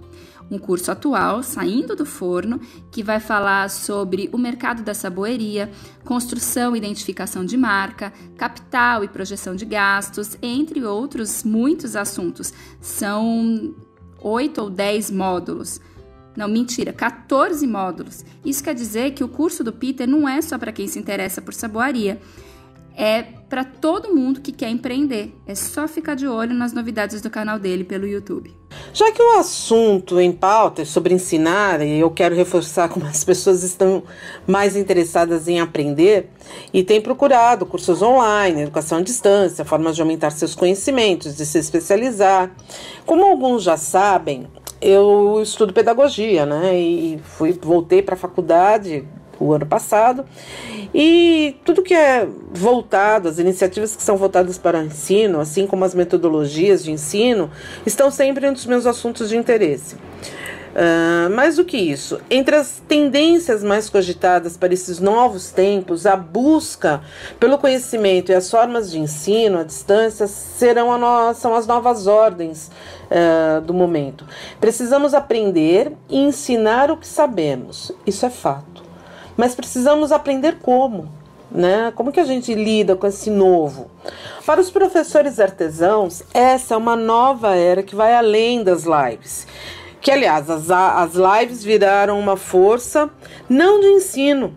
Um 0.51 0.59
curso 0.59 0.91
atual, 0.91 1.43
saindo 1.43 1.95
do 1.95 2.07
forno, 2.07 2.59
que 2.91 3.03
vai 3.03 3.21
falar 3.21 3.69
sobre 3.69 4.31
o 4.33 4.39
mercado 4.39 4.83
da 4.83 4.95
saboeria, 4.95 5.71
construção 6.05 6.75
e 6.75 6.79
identificação 6.79 7.45
de 7.45 7.57
marca, 7.57 8.13
capital 8.37 9.05
e 9.05 9.09
projeção 9.09 9.55
de 9.55 9.67
gastos, 9.67 10.39
entre 10.41 10.83
outros 10.85 11.45
muitos 11.45 11.95
assuntos. 11.95 12.53
São 12.81 13.75
oito 14.21 14.63
ou 14.63 14.71
dez 14.71 15.11
módulos 15.11 15.81
não, 16.39 16.47
mentira, 16.47 16.93
14 16.93 17.67
módulos. 17.67 18.25
Isso 18.45 18.63
quer 18.63 18.73
dizer 18.73 19.11
que 19.11 19.25
o 19.25 19.29
curso 19.29 19.65
do 19.65 19.73
Peter 19.73 20.07
não 20.07 20.29
é 20.29 20.41
só 20.41 20.57
para 20.57 20.71
quem 20.71 20.87
se 20.87 20.97
interessa 20.97 21.43
por 21.43 21.53
saboaria. 21.53 22.21
É 22.97 23.23
para 23.49 23.65
todo 23.65 24.15
mundo 24.15 24.41
que 24.41 24.53
quer 24.53 24.69
empreender. 24.69 25.35
É 25.49 25.57
só 25.57 25.89
ficar 25.89 26.15
de 26.15 26.29
olho 26.29 26.55
nas 26.55 26.73
novidades 26.73 27.21
do 27.21 27.29
canal 27.29 27.59
dele 27.59 27.83
pelo 27.83 28.07
YouTube. 28.07 28.55
Já 28.93 29.11
que 29.11 29.21
o 29.21 29.39
assunto 29.39 30.21
em 30.21 30.31
pauta 30.31 30.83
é 30.83 30.85
sobre 30.85 31.13
ensinar, 31.13 31.81
e 31.81 31.99
eu 31.99 32.11
quero 32.11 32.37
reforçar 32.37 32.89
como 32.89 33.05
as 33.07 33.25
pessoas 33.25 33.65
estão 33.65 34.05
mais 34.47 34.77
interessadas 34.77 35.49
em 35.49 35.59
aprender 35.59 36.31
e 36.73 36.85
têm 36.85 37.01
procurado 37.01 37.67
cursos 37.67 38.01
online, 38.01 38.63
educação 38.63 38.99
à 38.99 39.03
distância, 39.03 39.65
formas 39.65 39.97
de 39.97 40.03
aumentar 40.03 40.31
seus 40.31 40.55
conhecimentos, 40.55 41.37
de 41.37 41.45
se 41.45 41.59
especializar. 41.59 42.55
Como 43.05 43.25
alguns 43.25 43.65
já 43.65 43.77
sabem, 43.77 44.47
eu 44.81 45.41
estudo 45.43 45.73
pedagogia, 45.73 46.47
né? 46.47 46.77
E 46.79 47.19
fui, 47.23 47.53
voltei 47.53 48.03
para 48.03 48.15
a 48.15 48.19
faculdade 48.19 49.05
o 49.41 49.53
ano 49.53 49.67
passado. 49.67 50.25
E 50.95 51.57
tudo 51.65 51.83
que 51.83 51.95
é 51.95 52.27
voltado, 52.53 53.29
as 53.29 53.39
iniciativas 53.39 53.95
que 53.95 54.03
são 54.03 54.17
voltadas 54.17 54.59
para 54.59 54.79
o 54.79 54.83
ensino, 54.83 55.41
assim 55.41 55.67
como 55.67 55.85
as 55.85 55.95
metodologias 55.95 56.83
de 56.83 56.91
ensino, 56.91 57.51
estão 57.85 58.11
sempre 58.11 58.47
entre 58.47 58.61
os 58.61 58.67
meus 58.67 58.87
assuntos 58.87 59.29
de 59.29 59.37
interesse. 59.37 59.97
Uh, 60.79 61.29
mais 61.31 61.57
do 61.57 61.65
que 61.65 61.77
isso, 61.77 62.21
entre 62.31 62.55
as 62.55 62.81
tendências 62.87 63.65
mais 63.65 63.91
cogitadas 63.91 64.57
para 64.57 64.73
esses 64.73 65.01
novos 65.01 65.51
tempos, 65.51 66.07
a 66.07 66.15
busca 66.15 67.03
pelo 67.41 67.59
conhecimento 67.59 68.31
e 68.31 68.35
as 68.37 68.49
formas 68.49 68.89
de 68.89 69.01
ensino 69.01 69.59
à 69.59 69.65
distância 69.65 70.29
serão 70.29 70.97
no... 70.97 71.35
são 71.35 71.53
as 71.57 71.67
novas 71.67 72.07
ordens 72.07 72.71
uh, 73.11 73.61
do 73.61 73.75
momento. 73.75 74.25
Precisamos 74.61 75.15
aprender 75.15 75.95
e 76.09 76.17
ensinar 76.17 76.93
o 76.93 76.97
que 76.97 77.09
sabemos, 77.09 77.91
isso 78.07 78.25
é 78.25 78.31
fato. 78.31 78.85
Mas 79.37 79.57
precisamos 79.57 80.13
aprender 80.13 80.59
como. 80.63 81.11
Né? 81.51 81.91
Como 81.97 82.13
que 82.13 82.21
a 82.21 82.25
gente 82.25 82.55
lida 82.55 82.95
com 82.95 83.07
esse 83.07 83.31
novo? 83.31 83.91
Para 84.45 84.61
os 84.61 84.71
professores 84.71 85.41
artesãos, 85.41 86.23
essa 86.33 86.75
é 86.75 86.77
uma 86.77 86.95
nova 86.95 87.57
era 87.57 87.83
que 87.83 87.97
vai 87.97 88.15
além 88.15 88.63
das 88.63 88.85
lives. 88.85 89.47
Que, 90.01 90.11
aliás, 90.11 90.49
as, 90.49 90.71
as 90.71 91.13
lives 91.15 91.63
viraram 91.63 92.19
uma 92.19 92.37
força 92.37 93.11
não 93.49 93.81
de 93.81 93.87
ensino, 93.87 94.55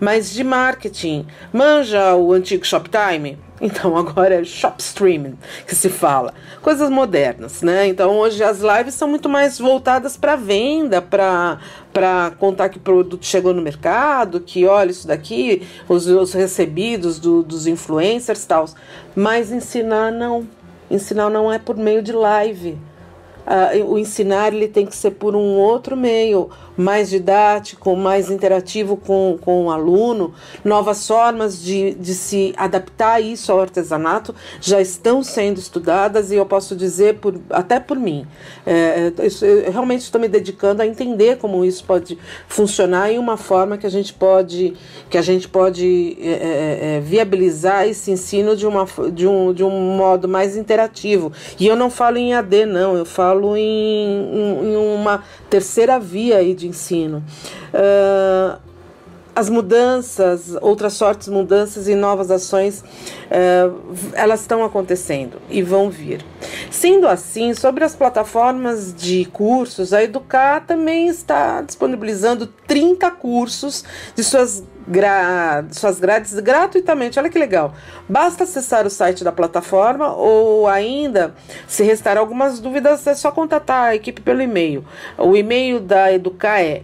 mas 0.00 0.32
de 0.32 0.42
marketing. 0.42 1.26
Manja 1.52 2.14
o 2.14 2.32
antigo 2.32 2.64
Shoptime? 2.64 3.38
Então 3.60 3.96
agora 3.96 4.36
é 4.36 4.44
shop 4.44 4.80
streaming 4.80 5.36
que 5.66 5.74
se 5.74 5.88
fala. 5.88 6.32
Coisas 6.62 6.88
modernas, 6.88 7.62
né? 7.62 7.88
Então 7.88 8.16
hoje 8.16 8.42
as 8.42 8.60
lives 8.60 8.94
são 8.94 9.08
muito 9.08 9.28
mais 9.28 9.58
voltadas 9.58 10.16
para 10.16 10.36
venda, 10.36 11.02
para 11.02 11.58
para 11.92 12.30
contar 12.38 12.68
que 12.68 12.78
produto 12.78 13.26
chegou 13.26 13.52
no 13.52 13.60
mercado, 13.60 14.38
que 14.38 14.64
olha 14.66 14.92
isso 14.92 15.08
daqui, 15.08 15.66
os, 15.88 16.06
os 16.06 16.32
recebidos 16.32 17.18
do, 17.18 17.42
dos 17.42 17.66
influencers 17.66 18.44
tal. 18.44 18.66
Mas 19.16 19.50
ensinar 19.50 20.12
não. 20.12 20.46
Ensinar 20.90 21.28
não 21.28 21.52
é 21.52 21.58
por 21.58 21.76
meio 21.76 22.00
de 22.00 22.12
live 22.12 22.78
uh, 23.48 23.84
o 23.90 23.98
ensinar 23.98 24.52
ele 24.52 24.68
tem 24.68 24.86
que 24.86 24.94
ser 24.94 25.12
por 25.12 25.34
um 25.34 25.56
outro 25.56 25.96
meio, 25.96 26.50
mais 26.76 27.10
didático, 27.10 27.96
mais 27.96 28.30
interativo 28.30 28.96
com, 28.96 29.36
com 29.40 29.66
o 29.66 29.70
aluno, 29.70 30.32
novas 30.64 31.04
formas 31.06 31.60
de, 31.60 31.94
de 31.94 32.14
se 32.14 32.54
adaptar 32.56 33.20
isso 33.20 33.50
ao 33.50 33.60
artesanato 33.60 34.32
já 34.60 34.80
estão 34.80 35.22
sendo 35.24 35.58
estudadas 35.58 36.30
e 36.30 36.36
eu 36.36 36.46
posso 36.46 36.76
dizer 36.76 37.16
por, 37.16 37.34
até 37.50 37.80
por 37.80 37.98
mim. 37.98 38.24
É, 38.64 39.12
eu, 39.18 39.48
eu 39.48 39.72
realmente 39.72 40.02
estou 40.02 40.20
me 40.20 40.28
dedicando 40.28 40.80
a 40.80 40.86
entender 40.86 41.38
como 41.38 41.64
isso 41.64 41.82
pode 41.84 42.16
funcionar 42.46 43.10
em 43.10 43.18
uma 43.18 43.36
forma 43.36 43.76
que 43.76 43.86
a 43.86 43.90
gente 43.90 44.12
pode, 44.12 44.74
que 45.10 45.18
a 45.18 45.22
gente 45.22 45.48
pode 45.48 46.16
é, 46.20 46.28
é, 46.28 46.96
é 46.96 47.00
viabilizar 47.00 47.88
esse 47.88 48.12
ensino 48.12 48.56
de, 48.56 48.66
uma, 48.66 48.86
de, 49.12 49.26
um, 49.26 49.52
de 49.52 49.64
um 49.64 49.96
modo 49.96 50.28
mais 50.28 50.56
interativo. 50.56 51.32
E 51.58 51.66
eu 51.66 51.74
não 51.74 51.90
falo 51.90 52.18
em 52.18 52.34
AD, 52.34 52.66
não, 52.66 52.96
eu 52.96 53.04
falo 53.04 53.37
em, 53.56 53.60
em, 53.62 54.72
em 54.72 54.76
uma 54.76 55.22
terceira 55.48 55.98
via 55.98 56.38
aí 56.38 56.54
de 56.54 56.68
ensino. 56.68 57.22
Uh, 57.72 58.67
as 59.38 59.48
mudanças, 59.48 60.56
outras 60.60 60.94
sortes 60.94 61.28
mudanças 61.28 61.86
e 61.86 61.94
novas 61.94 62.28
ações, 62.28 62.80
uh, 62.80 63.94
elas 64.14 64.40
estão 64.40 64.64
acontecendo 64.64 65.40
e 65.48 65.62
vão 65.62 65.88
vir. 65.88 66.24
Sendo 66.72 67.06
assim, 67.06 67.54
sobre 67.54 67.84
as 67.84 67.94
plataformas 67.94 68.92
de 68.92 69.26
cursos, 69.26 69.92
a 69.92 70.02
Educar 70.02 70.66
também 70.66 71.06
está 71.06 71.62
disponibilizando 71.62 72.48
30 72.66 73.08
cursos 73.12 73.84
de 74.16 74.24
suas 74.24 74.64
gra 74.88 75.64
suas 75.70 76.00
grades 76.00 76.34
gratuitamente. 76.40 77.16
Olha 77.16 77.30
que 77.30 77.38
legal. 77.38 77.74
Basta 78.08 78.42
acessar 78.42 78.88
o 78.88 78.90
site 78.90 79.22
da 79.22 79.30
plataforma 79.30 80.14
ou 80.14 80.66
ainda, 80.66 81.32
se 81.68 81.84
restar 81.84 82.18
algumas 82.18 82.58
dúvidas, 82.58 83.06
é 83.06 83.14
só 83.14 83.30
contatar 83.30 83.90
a 83.90 83.94
equipe 83.94 84.20
pelo 84.20 84.42
e-mail. 84.42 84.84
O 85.16 85.36
e-mail 85.36 85.78
da 85.78 86.12
Educar 86.12 86.60
é 86.60 86.82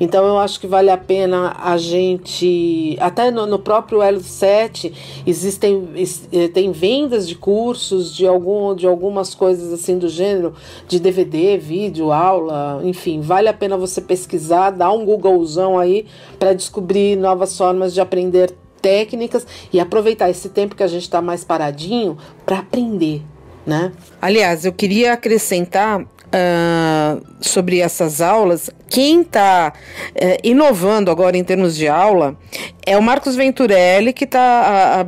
Então 0.00 0.26
eu 0.26 0.38
acho 0.38 0.58
que 0.58 0.66
vale 0.66 0.90
a 0.90 0.96
pena 0.96 1.54
a 1.62 1.76
gente, 1.76 2.96
até 2.98 3.30
no, 3.30 3.46
no 3.46 3.58
próprio 3.58 4.02
Elo 4.02 4.20
7 4.20 5.22
existem 5.26 5.90
eh, 6.32 6.48
tem 6.48 6.72
vendas 6.72 7.28
de 7.28 7.34
cursos 7.34 8.14
de 8.14 8.26
algum 8.26 8.74
de 8.74 8.86
algumas 8.86 9.34
coisas 9.34 9.72
assim 9.72 9.98
do 9.98 10.08
gênero, 10.08 10.54
de 10.88 10.98
DVD, 10.98 11.58
vídeo, 11.58 12.10
aula, 12.10 12.80
enfim, 12.82 13.20
vale 13.20 13.48
a 13.48 13.52
pena 13.52 13.76
você 13.76 14.00
pesquisar, 14.00 14.70
dar 14.70 14.90
um 14.90 15.04
Googlezão 15.04 15.78
aí 15.78 16.06
para 16.38 16.54
descobrir 16.54 17.16
novas 17.16 17.56
formas 17.56 17.92
de 17.92 18.00
aprender 18.00 18.54
técnicas 18.80 19.46
e 19.72 19.78
aproveitar 19.78 20.30
esse 20.30 20.48
tempo 20.48 20.74
que 20.74 20.82
a 20.82 20.88
gente 20.88 21.02
está 21.02 21.20
mais 21.20 21.44
paradinho 21.44 22.16
para 22.46 22.60
aprender, 22.60 23.22
né? 23.66 23.92
Aliás, 24.20 24.64
eu 24.64 24.72
queria 24.72 25.12
acrescentar 25.12 26.00
uh, 26.30 27.26
sobre 27.40 27.80
essas 27.80 28.20
aulas, 28.20 28.70
quem 28.90 29.22
está 29.22 29.72
uh, 29.72 30.38
inovando 30.42 31.12
agora 31.12 31.38
em 31.38 31.44
termos 31.44 31.76
de 31.76 31.86
aula 31.86 32.36
é 32.84 32.96
o 32.96 33.02
Marcos 33.02 33.36
Venturelli, 33.36 34.12
que 34.12 34.26
tá, 34.26 35.06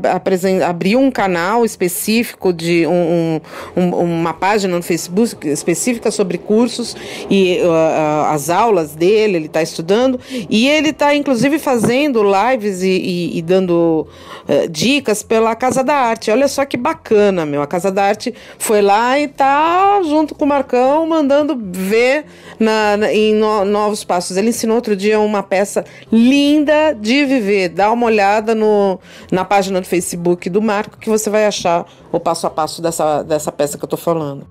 abriu 0.69 1.01
um 1.01 1.11
canal 1.11 1.65
específico 1.65 2.53
de 2.53 2.87
um, 2.87 3.41
um, 3.77 3.89
uma 3.97 4.33
página 4.33 4.77
no 4.77 4.83
Facebook 4.83 5.49
específica 5.49 6.11
sobre 6.13 6.39
cursos 6.39 6.95
e 7.29 7.59
uh, 7.61 8.27
as 8.27 8.51
aulas 8.51 8.95
dele, 8.95 9.37
ele 9.37 9.47
está 9.47 9.63
estudando, 9.63 10.21
e 10.49 10.69
ele 10.69 10.91
está 10.91 11.15
inclusive 11.15 11.59
fazendo 11.59 12.23
lives 12.23 12.83
e, 12.83 12.91
e, 12.91 13.39
e 13.39 13.43
dando 13.43 14.07
uh, 14.49 14.69
dicas 14.69 15.23
pela 15.25 15.57
Casa 15.57 15.83
da 15.83 15.95
Arte. 15.95 16.31
Olha 16.31 16.47
só 16.47 16.65
que 16.65 16.77
bacana, 16.77 17.45
meu. 17.45 17.63
A 17.63 17.67
Casa 17.67 17.91
da 17.91 18.05
Arte 18.05 18.35
foi 18.59 18.81
lá 18.81 19.19
e 19.19 19.27
tá 19.27 20.01
junto 20.05 20.35
com 20.35 20.45
o 20.45 20.49
Marcão 20.49 21.07
mandando 21.07 21.59
ver 21.61 22.27
na, 22.61 22.97
na 22.97 23.13
em 23.13 23.35
no, 23.35 23.65
novos 23.73 24.05
passos. 24.05 24.37
Ele 24.37 24.51
ensinou 24.51 24.77
outro 24.77 24.95
dia 24.95 25.19
uma 25.19 25.43
peça 25.43 25.85
linda 26.13 26.93
de 26.93 27.25
viver. 27.25 27.71
Dá 27.71 27.91
uma 27.91 28.07
olhada 28.07 28.55
no, 28.55 29.01
na 29.31 29.45
página 29.45 29.81
do 29.81 29.87
Facebook 29.87 30.49
do 30.49 30.63
Marco 30.63 30.99
que 30.99 31.09
você 31.09 31.29
vai 31.29 31.47
achar 31.47 31.87
o 32.13 32.21
passo 32.21 32.47
a 32.47 32.51
passo 32.51 32.81
dessa, 32.81 33.23
dessa 33.23 33.51
peça 33.51 33.77
que 33.77 33.85
eu 33.85 33.87
estou 33.87 33.99
falando. 33.99 34.47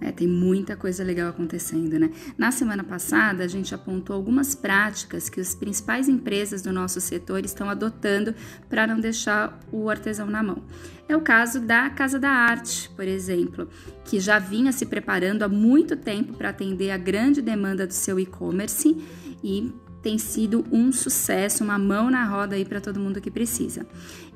É, 0.00 0.12
tem 0.12 0.28
muita 0.28 0.76
coisa 0.76 1.02
legal 1.02 1.30
acontecendo, 1.30 1.98
né? 1.98 2.10
Na 2.36 2.50
semana 2.50 2.84
passada, 2.84 3.44
a 3.44 3.48
gente 3.48 3.74
apontou 3.74 4.14
algumas 4.14 4.54
práticas 4.54 5.28
que 5.28 5.40
as 5.40 5.54
principais 5.54 6.08
empresas 6.08 6.60
do 6.60 6.72
nosso 6.72 7.00
setor 7.00 7.44
estão 7.44 7.70
adotando 7.70 8.34
para 8.68 8.86
não 8.86 9.00
deixar 9.00 9.58
o 9.72 9.88
artesão 9.88 10.26
na 10.26 10.42
mão. 10.42 10.62
É 11.08 11.16
o 11.16 11.20
caso 11.20 11.60
da 11.60 11.88
Casa 11.88 12.18
da 12.18 12.30
Arte, 12.30 12.90
por 12.90 13.06
exemplo, 13.06 13.68
que 14.04 14.20
já 14.20 14.38
vinha 14.38 14.70
se 14.72 14.84
preparando 14.84 15.42
há 15.44 15.48
muito 15.48 15.96
tempo 15.96 16.34
para 16.34 16.50
atender 16.50 16.90
a 16.90 16.98
grande 16.98 17.40
demanda 17.40 17.86
do 17.86 17.94
seu 17.94 18.20
e-commerce 18.20 18.96
e 19.42 19.72
tem 20.06 20.18
sido 20.18 20.64
um 20.70 20.92
sucesso, 20.92 21.64
uma 21.64 21.76
mão 21.76 22.08
na 22.08 22.24
roda 22.24 22.54
aí 22.54 22.64
para 22.64 22.80
todo 22.80 23.00
mundo 23.00 23.20
que 23.20 23.28
precisa. 23.28 23.84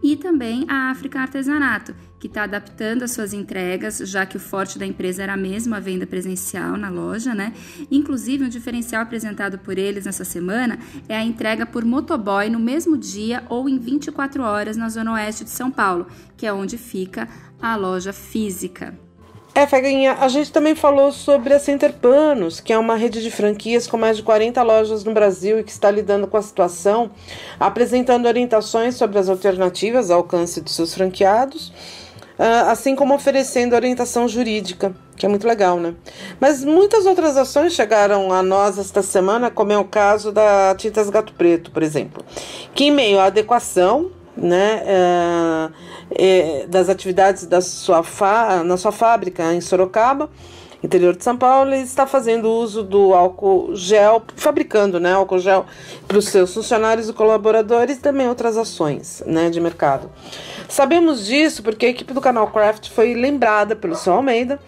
E 0.02 0.16
também 0.16 0.64
a 0.68 0.90
África 0.90 1.20
Artesanato, 1.20 1.94
que 2.18 2.26
está 2.26 2.42
adaptando 2.42 3.04
as 3.04 3.12
suas 3.12 3.32
entregas, 3.32 3.98
já 3.98 4.26
que 4.26 4.36
o 4.36 4.40
forte 4.40 4.80
da 4.80 4.84
empresa 4.84 5.22
era 5.22 5.36
mesmo 5.36 5.72
a 5.72 5.78
venda 5.78 6.08
presencial 6.08 6.76
na 6.76 6.88
loja, 6.88 7.36
né? 7.36 7.52
Inclusive, 7.88 8.42
um 8.42 8.48
diferencial 8.48 9.02
apresentado 9.02 9.60
por 9.60 9.78
eles 9.78 10.06
nessa 10.06 10.24
semana 10.24 10.76
é 11.08 11.16
a 11.16 11.22
entrega 11.22 11.64
por 11.64 11.84
motoboy 11.84 12.50
no 12.50 12.58
mesmo 12.58 12.98
dia 12.98 13.44
ou 13.48 13.68
em 13.68 13.78
24 13.78 14.42
horas 14.42 14.76
na 14.76 14.88
zona 14.88 15.12
oeste 15.12 15.44
de 15.44 15.50
São 15.50 15.70
Paulo, 15.70 16.08
que 16.36 16.46
é 16.46 16.52
onde 16.52 16.76
fica 16.76 17.28
a 17.62 17.76
loja 17.76 18.12
física. 18.12 18.98
É, 19.52 19.66
Feguinha, 19.66 20.16
a 20.20 20.28
gente 20.28 20.52
também 20.52 20.76
falou 20.76 21.10
sobre 21.10 21.52
a 21.52 21.58
Center 21.58 21.92
Panos, 21.92 22.60
que 22.60 22.72
é 22.72 22.78
uma 22.78 22.94
rede 22.94 23.20
de 23.20 23.30
franquias 23.32 23.86
com 23.86 23.96
mais 23.96 24.16
de 24.16 24.22
40 24.22 24.62
lojas 24.62 25.02
no 25.02 25.12
Brasil 25.12 25.58
e 25.58 25.64
que 25.64 25.72
está 25.72 25.90
lidando 25.90 26.28
com 26.28 26.36
a 26.36 26.42
situação, 26.42 27.10
apresentando 27.58 28.26
orientações 28.26 28.94
sobre 28.94 29.18
as 29.18 29.28
alternativas 29.28 30.10
ao 30.10 30.18
alcance 30.18 30.60
dos 30.60 30.74
seus 30.74 30.94
franqueados, 30.94 31.72
ah, 32.38 32.70
assim 32.70 32.94
como 32.94 33.12
oferecendo 33.12 33.74
orientação 33.74 34.28
jurídica, 34.28 34.94
que 35.16 35.26
é 35.26 35.28
muito 35.28 35.46
legal, 35.46 35.78
né? 35.78 35.94
Mas 36.38 36.64
muitas 36.64 37.04
outras 37.04 37.36
ações 37.36 37.72
chegaram 37.72 38.32
a 38.32 38.44
nós 38.44 38.78
esta 38.78 39.02
semana, 39.02 39.50
como 39.50 39.72
é 39.72 39.78
o 39.78 39.84
caso 39.84 40.30
da 40.30 40.74
Tintas 40.76 41.10
Gato 41.10 41.34
Preto, 41.34 41.72
por 41.72 41.82
exemplo, 41.82 42.24
que 42.72 42.84
em 42.84 42.92
meio 42.92 43.18
à 43.18 43.24
adequação 43.24 44.12
né, 44.36 44.82
é, 46.12 46.66
das 46.66 46.88
atividades 46.88 47.46
da 47.46 47.60
sua 47.60 48.02
na 48.64 48.76
sua 48.76 48.92
fábrica 48.92 49.52
em 49.54 49.60
Sorocaba, 49.60 50.30
interior 50.82 51.14
de 51.14 51.22
São 51.22 51.36
Paulo, 51.36 51.72
ele 51.72 51.82
está 51.82 52.06
fazendo 52.06 52.50
uso 52.50 52.82
do 52.82 53.14
álcool 53.14 53.74
gel, 53.74 54.22
fabricando 54.36 54.98
né, 54.98 55.12
álcool 55.12 55.38
gel 55.38 55.66
para 56.08 56.18
os 56.18 56.26
seus 56.26 56.54
funcionários 56.54 57.08
e 57.08 57.12
colaboradores 57.12 57.98
e 57.98 58.00
também 58.00 58.28
outras 58.28 58.56
ações 58.56 59.22
né, 59.26 59.50
de 59.50 59.60
mercado. 59.60 60.10
Sabemos 60.68 61.26
disso 61.26 61.62
porque 61.62 61.86
a 61.86 61.88
equipe 61.88 62.14
do 62.14 62.20
canal 62.20 62.46
Craft 62.50 62.90
foi 62.90 63.12
lembrada 63.12 63.74
pelo 63.74 63.96
seu 63.96 64.12
Almeida, 64.12 64.58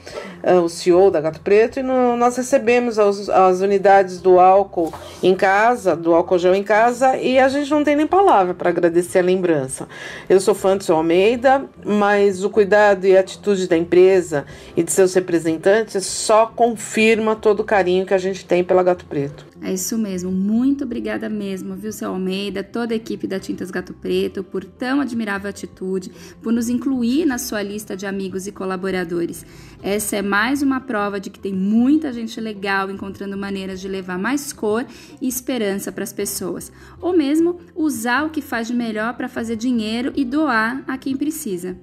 uh, 0.42 0.60
o 0.60 0.68
CEO 0.68 1.10
da 1.10 1.20
Gato 1.20 1.40
Preto, 1.40 1.78
e 1.78 1.82
no, 1.82 2.16
nós 2.16 2.36
recebemos 2.36 2.98
as, 2.98 3.28
as, 3.28 3.60
unidades 3.60 4.20
do 4.20 4.40
álcool 4.40 4.92
em 5.22 5.34
casa, 5.34 5.94
do 5.94 6.12
álcool 6.12 6.38
gel 6.38 6.54
em 6.54 6.62
casa, 6.64 7.16
e 7.16 7.38
a 7.38 7.48
gente 7.48 7.70
não 7.70 7.84
tem 7.84 7.94
nem 7.94 8.06
palavra 8.06 8.52
para 8.52 8.70
agradecer 8.70 9.20
a 9.20 9.22
lembrança. 9.22 9.88
Eu 10.28 10.40
sou 10.40 10.54
fã 10.54 10.76
do 10.76 10.82
seu 10.82 10.96
Almeida, 10.96 11.64
mas 11.84 12.42
o 12.42 12.50
cuidado 12.50 13.06
e 13.06 13.16
a 13.16 13.20
atitude 13.20 13.68
da 13.68 13.76
empresa 13.76 14.44
e 14.76 14.82
de 14.82 14.90
seus 14.90 15.14
representantes 15.14 16.01
só 16.02 16.46
confirma 16.46 17.34
todo 17.36 17.60
o 17.60 17.64
carinho 17.64 18.04
que 18.04 18.14
a 18.14 18.18
gente 18.18 18.44
tem 18.44 18.62
pela 18.62 18.82
Gato 18.82 19.04
Preto. 19.06 19.46
É 19.60 19.72
isso 19.72 19.96
mesmo, 19.96 20.32
muito 20.32 20.82
obrigada 20.82 21.28
mesmo, 21.28 21.76
viu, 21.76 21.92
seu 21.92 22.10
Almeida, 22.10 22.64
toda 22.64 22.94
a 22.94 22.96
equipe 22.96 23.28
da 23.28 23.38
Tintas 23.38 23.70
Gato 23.70 23.94
Preto, 23.94 24.42
por 24.42 24.64
tão 24.64 25.00
admirável 25.00 25.48
atitude, 25.48 26.10
por 26.42 26.52
nos 26.52 26.68
incluir 26.68 27.24
na 27.24 27.38
sua 27.38 27.62
lista 27.62 27.96
de 27.96 28.04
amigos 28.04 28.48
e 28.48 28.52
colaboradores. 28.52 29.46
Essa 29.80 30.16
é 30.16 30.22
mais 30.22 30.62
uma 30.62 30.80
prova 30.80 31.20
de 31.20 31.30
que 31.30 31.38
tem 31.38 31.54
muita 31.54 32.12
gente 32.12 32.40
legal 32.40 32.90
encontrando 32.90 33.36
maneiras 33.36 33.80
de 33.80 33.86
levar 33.86 34.18
mais 34.18 34.52
cor 34.52 34.84
e 35.20 35.28
esperança 35.28 35.92
para 35.92 36.02
as 36.02 36.12
pessoas, 36.12 36.72
ou 37.00 37.16
mesmo 37.16 37.60
usar 37.74 38.24
o 38.24 38.30
que 38.30 38.42
faz 38.42 38.66
de 38.66 38.74
melhor 38.74 39.14
para 39.14 39.28
fazer 39.28 39.54
dinheiro 39.54 40.12
e 40.16 40.24
doar 40.24 40.82
a 40.88 40.98
quem 40.98 41.16
precisa. 41.16 41.76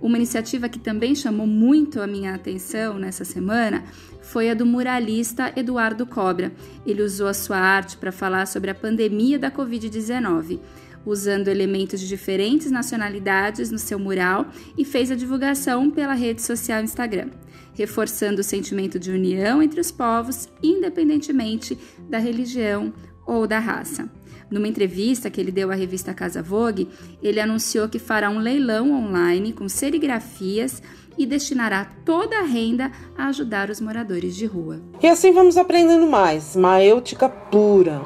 Uma 0.00 0.16
iniciativa 0.16 0.68
que 0.68 0.78
também 0.78 1.14
chamou 1.14 1.46
muito 1.46 2.00
a 2.00 2.06
minha 2.06 2.34
atenção 2.34 2.98
nessa 2.98 3.24
semana 3.24 3.84
foi 4.22 4.48
a 4.48 4.54
do 4.54 4.64
muralista 4.64 5.52
Eduardo 5.54 6.06
Cobra. 6.06 6.52
Ele 6.86 7.02
usou 7.02 7.28
a 7.28 7.34
sua 7.34 7.58
arte 7.58 7.98
para 7.98 8.10
falar 8.10 8.46
sobre 8.46 8.70
a 8.70 8.74
pandemia 8.74 9.38
da 9.38 9.50
Covid-19, 9.50 10.58
usando 11.04 11.48
elementos 11.48 12.00
de 12.00 12.08
diferentes 12.08 12.70
nacionalidades 12.70 13.70
no 13.70 13.78
seu 13.78 13.98
mural 13.98 14.46
e 14.76 14.84
fez 14.84 15.10
a 15.10 15.14
divulgação 15.14 15.90
pela 15.90 16.14
rede 16.14 16.40
social 16.40 16.82
Instagram, 16.82 17.28
reforçando 17.74 18.40
o 18.40 18.44
sentimento 18.44 18.98
de 18.98 19.10
união 19.10 19.62
entre 19.62 19.80
os 19.80 19.90
povos, 19.90 20.48
independentemente 20.62 21.76
da 22.08 22.18
religião 22.18 22.92
ou 23.26 23.46
da 23.46 23.58
raça. 23.58 24.08
Numa 24.50 24.66
entrevista 24.66 25.30
que 25.30 25.40
ele 25.40 25.52
deu 25.52 25.70
à 25.70 25.74
revista 25.74 26.12
Casa 26.12 26.42
Vogue, 26.42 26.88
ele 27.22 27.38
anunciou 27.38 27.88
que 27.88 28.00
fará 28.00 28.28
um 28.28 28.40
leilão 28.40 28.90
online 28.92 29.52
com 29.52 29.68
serigrafias 29.68 30.82
e 31.16 31.24
destinará 31.24 31.86
toda 32.04 32.38
a 32.38 32.42
renda 32.42 32.90
a 33.16 33.26
ajudar 33.26 33.70
os 33.70 33.80
moradores 33.80 34.34
de 34.34 34.46
rua. 34.46 34.80
E 35.00 35.06
assim 35.06 35.32
vamos 35.32 35.56
aprendendo 35.56 36.06
mais, 36.06 36.56
maêutica 36.56 37.28
pura. 37.28 38.02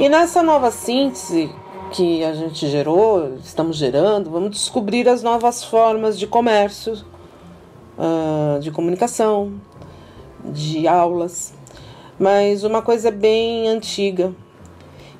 E 0.00 0.08
nessa 0.08 0.42
nova 0.42 0.72
síntese 0.72 1.52
que 1.92 2.24
a 2.24 2.32
gente 2.32 2.68
gerou, 2.68 3.36
estamos 3.44 3.76
gerando, 3.76 4.30
vamos 4.30 4.50
descobrir 4.50 5.08
as 5.08 5.22
novas 5.22 5.62
formas 5.62 6.18
de 6.18 6.26
comércio, 6.26 6.96
ah, 7.96 8.58
de 8.60 8.72
comunicação, 8.72 9.60
de 10.44 10.88
aulas. 10.88 11.54
Mas 12.18 12.64
uma 12.64 12.82
coisa 12.82 13.10
bem 13.10 13.68
antiga 13.68 14.34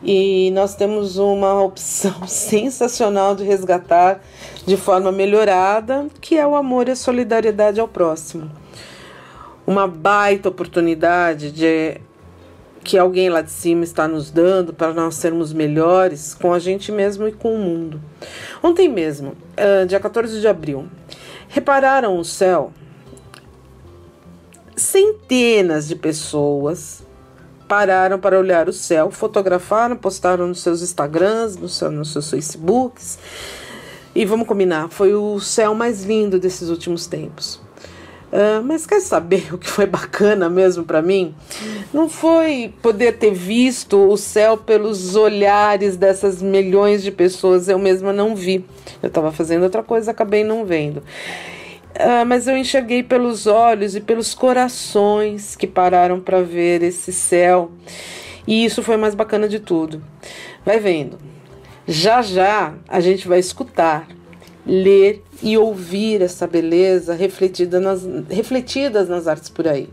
E 0.03 0.51
nós 0.53 0.75
temos 0.75 1.19
uma 1.19 1.61
opção 1.63 2.27
sensacional 2.27 3.35
de 3.35 3.45
resgatar 3.45 4.21
de 4.67 4.77
forma 4.77 5.13
melhorada, 5.13 6.07
que 6.21 6.37
é 6.37 6.47
o 6.47 6.55
amor 6.55 6.89
e 6.89 6.93
a 6.93 6.97
solidariedade 6.97 7.81
ao 7.81 7.89
próximo. 7.89 8.51
Uma 9.67 9.87
baita 9.87 10.49
oportunidade 10.49 11.53
de 11.53 12.01
que 12.83 12.97
alguém 12.97 13.29
lá 13.29 13.43
de 13.43 13.51
cima 13.51 13.85
está 13.85 14.09
nos 14.09 14.31
dando 14.31 14.73
para 14.73 14.93
nós 14.93 15.15
sermos 15.15 15.53
melhores 15.53 16.35
com 16.35 16.53
a 16.53 16.59
gente 16.59 16.91
mesmo 16.91 17.29
e 17.29 17.33
com 17.33 17.55
o 17.55 17.59
mundo. 17.59 18.01
Ontem 18.63 18.89
mesmo, 18.89 19.35
dia 19.87 20.01
14 20.01 20.41
de 20.41 20.49
abril, 20.49 20.89
repararam 21.49 22.19
o 22.19 22.25
céu? 22.25 22.73
Centenas 24.75 25.87
de 25.87 25.95
pessoas 25.95 27.05
pararam 27.71 28.19
para 28.19 28.37
olhar 28.37 28.69
o 28.69 28.73
céu, 28.73 29.13
fotografaram, 29.13 29.95
postaram 29.95 30.49
nos 30.49 30.61
seus 30.61 30.83
Instagrams, 30.83 31.55
nos 31.55 31.77
seus, 31.77 32.29
Facebooks. 32.29 33.17
E 34.13 34.25
vamos 34.25 34.49
combinar, 34.49 34.89
foi 34.89 35.15
o 35.15 35.39
céu 35.39 35.73
mais 35.73 36.03
lindo 36.03 36.41
desses 36.41 36.69
últimos 36.69 37.07
tempos. 37.07 37.61
Uh, 38.33 38.61
mas 38.65 38.87
quer 38.87 39.01
saber 39.01 39.51
o 39.55 39.59
que 39.59 39.69
foi 39.69 39.87
bacana 39.87 40.51
mesmo 40.51 40.83
para 40.83 41.01
mim? 41.01 41.33
Não 41.95 42.09
foi 42.09 42.75
poder 42.83 43.19
ter 43.19 43.33
visto 43.33 43.97
o 43.97 44.17
céu 44.17 44.57
pelos 44.57 45.15
olhares 45.15 45.97
dessas 45.97 46.43
milhões 46.43 47.05
de 47.05 47.13
pessoas, 47.13 47.69
eu 47.69 47.79
mesma 47.79 48.13
não 48.13 48.35
vi. 48.35 48.65
Eu 49.01 49.07
estava 49.07 49.31
fazendo 49.31 49.63
outra 49.63 49.85
coisa, 49.85 50.11
acabei 50.11 50.43
não 50.43 50.65
vendo. 50.65 51.05
Uh, 51.97 52.25
mas 52.27 52.47
eu 52.47 52.57
enxerguei 52.57 53.03
pelos 53.03 53.47
olhos 53.47 53.97
e 53.97 54.01
pelos 54.01 54.33
corações 54.35 55.57
que 55.57 55.67
pararam 55.67 56.21
para 56.21 56.43
ver 56.43 56.83
esse 56.83 57.13
céu. 57.13 57.73
E 58.47 58.65
isso 58.65 58.83
foi 58.83 58.97
mais 58.97 59.15
bacana 59.15 59.49
de 59.49 59.59
tudo. 59.59 60.03
Vai 60.65 60.79
vendo. 60.79 61.19
Já 61.87 62.23
já 62.23 62.75
a 62.89 63.01
gente 63.01 63.27
vai 63.27 63.39
escutar 63.39 64.09
ler 64.67 65.25
e 65.43 65.57
ouvir 65.57 66.23
essa 66.23 66.47
beleza 66.47 67.15
refletida 67.15 67.81
nas, 67.81 68.07
refletidas 68.29 69.09
nas 69.09 69.27
artes 69.27 69.49
por 69.49 69.67
aí. 69.67 69.89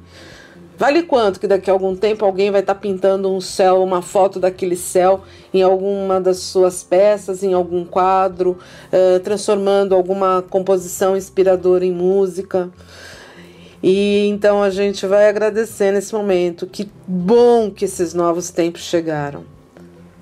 Vale 0.77 1.03
quanto 1.03 1.39
que 1.39 1.47
daqui 1.47 1.71
a 1.71 1.73
algum 1.73 1.95
tempo 1.95 2.23
alguém 2.23 2.51
vai 2.51 2.61
estar 2.61 2.75
tá 2.75 2.79
pintando 2.79 3.33
um 3.33 3.41
céu, 3.41 3.83
uma 3.83 4.03
foto 4.03 4.39
daquele 4.39 4.75
céu 4.75 5.23
em 5.51 5.63
alguma 5.63 6.21
das 6.21 6.37
suas 6.37 6.83
peças, 6.83 7.41
em 7.41 7.53
algum 7.53 7.83
quadro, 7.83 8.59
uh, 8.91 9.19
transformando 9.21 9.95
alguma 9.95 10.43
composição 10.43 11.17
inspiradora 11.17 11.83
em 11.83 11.91
música. 11.91 12.69
E 13.81 14.27
então 14.27 14.61
a 14.61 14.69
gente 14.69 15.07
vai 15.07 15.27
agradecer 15.27 15.91
nesse 15.91 16.13
momento. 16.13 16.67
Que 16.67 16.87
bom 17.07 17.71
que 17.71 17.85
esses 17.85 18.13
novos 18.13 18.51
tempos 18.51 18.81
chegaram. 18.81 19.45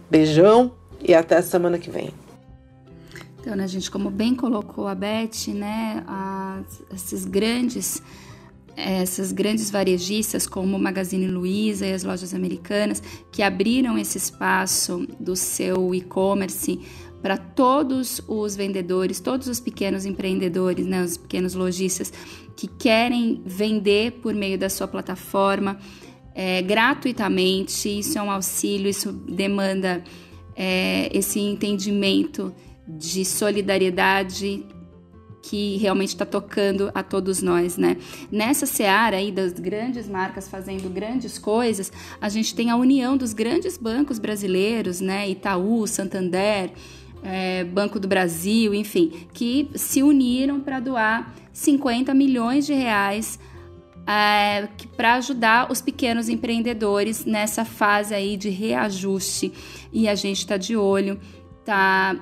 Beijão 0.10 0.72
e 1.02 1.14
até 1.14 1.36
a 1.38 1.42
semana 1.42 1.78
que 1.78 1.90
vem. 1.90 2.12
Então, 3.42 3.56
né, 3.56 3.68
gente, 3.68 3.92
como 3.92 4.10
bem 4.10 4.34
colocou 4.34 4.88
a 4.88 4.96
Beth, 4.96 5.50
né, 5.50 6.04
esses 6.92 7.26
grandes 7.26 8.02
essas 8.76 9.32
grandes 9.32 9.70
varejistas 9.72 10.46
como 10.46 10.78
Magazine 10.78 11.28
Luiza 11.28 11.86
e 11.86 11.94
as 11.94 12.04
lojas 12.04 12.34
americanas 12.34 13.02
que 13.32 13.42
abriram 13.42 13.98
esse 13.98 14.18
espaço 14.18 15.08
do 15.20 15.36
seu 15.36 15.96
e-commerce 15.96 16.80
para 17.22 17.38
todos 17.38 18.22
os 18.28 18.56
vendedores, 18.56 19.20
todos 19.20 19.48
os 19.48 19.60
pequenos 19.60 20.06
empreendedores, 20.06 20.86
né, 20.86 21.04
os 21.04 21.18
pequenos 21.18 21.56
lojistas 21.56 22.14
que 22.56 22.68
querem 22.68 23.42
vender 23.46 24.12
por 24.22 24.34
meio 24.34 24.60
da 24.60 24.70
sua 24.70 24.88
plataforma 24.88 25.80
é, 26.36 26.62
gratuitamente. 26.62 28.00
Isso 28.00 28.20
é 28.20 28.22
um 28.22 28.30
auxílio, 28.30 28.90
isso 28.90 29.12
demanda 29.12 30.04
é, 30.56 31.10
esse 31.18 31.40
entendimento 31.40 32.54
de 32.88 33.26
solidariedade 33.26 34.64
que 35.48 35.78
realmente 35.78 36.10
está 36.10 36.26
tocando 36.26 36.90
a 36.94 37.04
todos 37.04 37.42
nós, 37.42 37.78
né? 37.78 37.98
Nessa 38.32 38.66
seara 38.66 39.18
aí 39.18 39.32
das 39.32 39.54
grandes 39.54 40.08
marcas 40.08 40.48
fazendo 40.48 40.90
grandes 40.90 41.38
coisas, 41.38 41.92
a 42.20 42.30
gente 42.30 42.56
tem 42.56 42.72
a 42.72 42.76
união 42.76 43.16
dos 43.16 43.32
grandes 43.32 43.78
bancos 43.78 44.18
brasileiros, 44.18 45.00
né? 45.00 45.30
Itaú, 45.30 45.86
Santander, 45.86 46.72
é, 47.22 47.64
Banco 47.64 48.00
do 48.00 48.08
Brasil, 48.08 48.74
enfim, 48.74 49.28
que 49.34 49.70
se 49.76 50.02
uniram 50.02 50.60
para 50.60 50.80
doar 50.80 51.36
50 51.54 52.12
milhões 52.16 52.66
de 52.66 52.74
reais 52.74 53.38
é, 54.08 54.68
para 54.98 55.14
ajudar 55.16 55.72
os 55.72 55.80
pequenos 55.80 56.28
empreendedores 56.28 57.24
nessa 57.24 57.64
fase 57.64 58.16
aí 58.16 58.36
de 58.36 58.50
reajuste. 58.50 59.54
E 59.94 60.08
a 60.08 60.16
gente 60.16 60.40
está 60.40 60.58
de 60.58 60.76
olho, 60.76 61.20
tá 61.64 62.16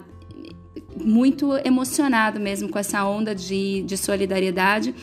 muito 1.01 1.53
emocionado 1.65 2.39
mesmo 2.39 2.69
com 2.69 2.79
essa 2.79 3.05
onda 3.05 3.33
de, 3.33 3.83
de 3.83 3.97
solidariedade, 3.97 4.93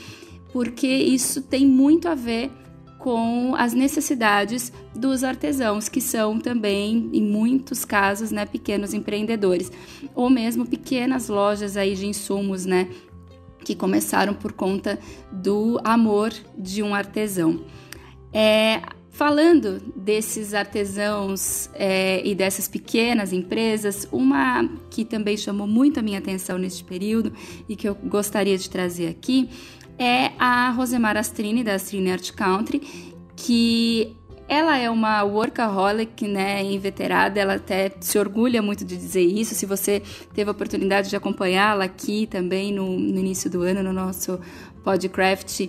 porque 0.52 0.86
isso 0.86 1.42
tem 1.42 1.66
muito 1.66 2.08
a 2.08 2.14
ver 2.14 2.50
com 2.98 3.54
as 3.56 3.72
necessidades 3.72 4.70
dos 4.94 5.24
artesãos, 5.24 5.88
que 5.88 6.02
são 6.02 6.38
também, 6.38 7.08
em 7.14 7.22
muitos 7.22 7.84
casos, 7.84 8.30
né, 8.30 8.44
pequenos 8.44 8.92
empreendedores, 8.92 9.72
ou 10.14 10.28
mesmo 10.28 10.66
pequenas 10.66 11.28
lojas 11.28 11.78
aí 11.78 11.94
de 11.94 12.06
insumos, 12.06 12.66
né, 12.66 12.88
que 13.64 13.74
começaram 13.74 14.34
por 14.34 14.52
conta 14.52 14.98
do 15.32 15.80
amor 15.82 16.30
de 16.58 16.82
um 16.82 16.94
artesão. 16.94 17.64
É, 18.32 18.82
Falando 19.20 19.82
desses 19.94 20.54
artesãos 20.54 21.68
é, 21.74 22.26
e 22.26 22.34
dessas 22.34 22.66
pequenas 22.66 23.34
empresas, 23.34 24.08
uma 24.10 24.66
que 24.88 25.04
também 25.04 25.36
chamou 25.36 25.66
muito 25.66 26.00
a 26.00 26.02
minha 26.02 26.18
atenção 26.18 26.56
neste 26.56 26.82
período 26.82 27.30
e 27.68 27.76
que 27.76 27.86
eu 27.86 27.94
gostaria 27.94 28.56
de 28.56 28.70
trazer 28.70 29.08
aqui 29.08 29.50
é 29.98 30.30
a 30.38 30.70
Rosemar 30.70 31.18
Astrini, 31.18 31.62
da 31.62 31.74
Astrini 31.74 32.12
Art 32.12 32.32
Country, 32.32 32.80
que 33.36 34.16
ela 34.48 34.78
é 34.78 34.88
uma 34.88 35.22
workaholic, 35.22 36.26
né, 36.26 36.64
inveterada, 36.64 37.38
ela 37.38 37.56
até 37.56 37.92
se 38.00 38.18
orgulha 38.18 38.62
muito 38.62 38.86
de 38.86 38.96
dizer 38.96 39.20
isso. 39.20 39.54
Se 39.54 39.66
você 39.66 40.02
teve 40.32 40.48
a 40.48 40.52
oportunidade 40.52 41.10
de 41.10 41.14
acompanhá-la 41.16 41.84
aqui 41.84 42.26
também 42.26 42.72
no, 42.72 42.98
no 42.98 43.18
início 43.20 43.50
do 43.50 43.60
ano, 43.60 43.82
no 43.82 43.92
nosso 43.92 44.40
Podcraft, 44.82 45.68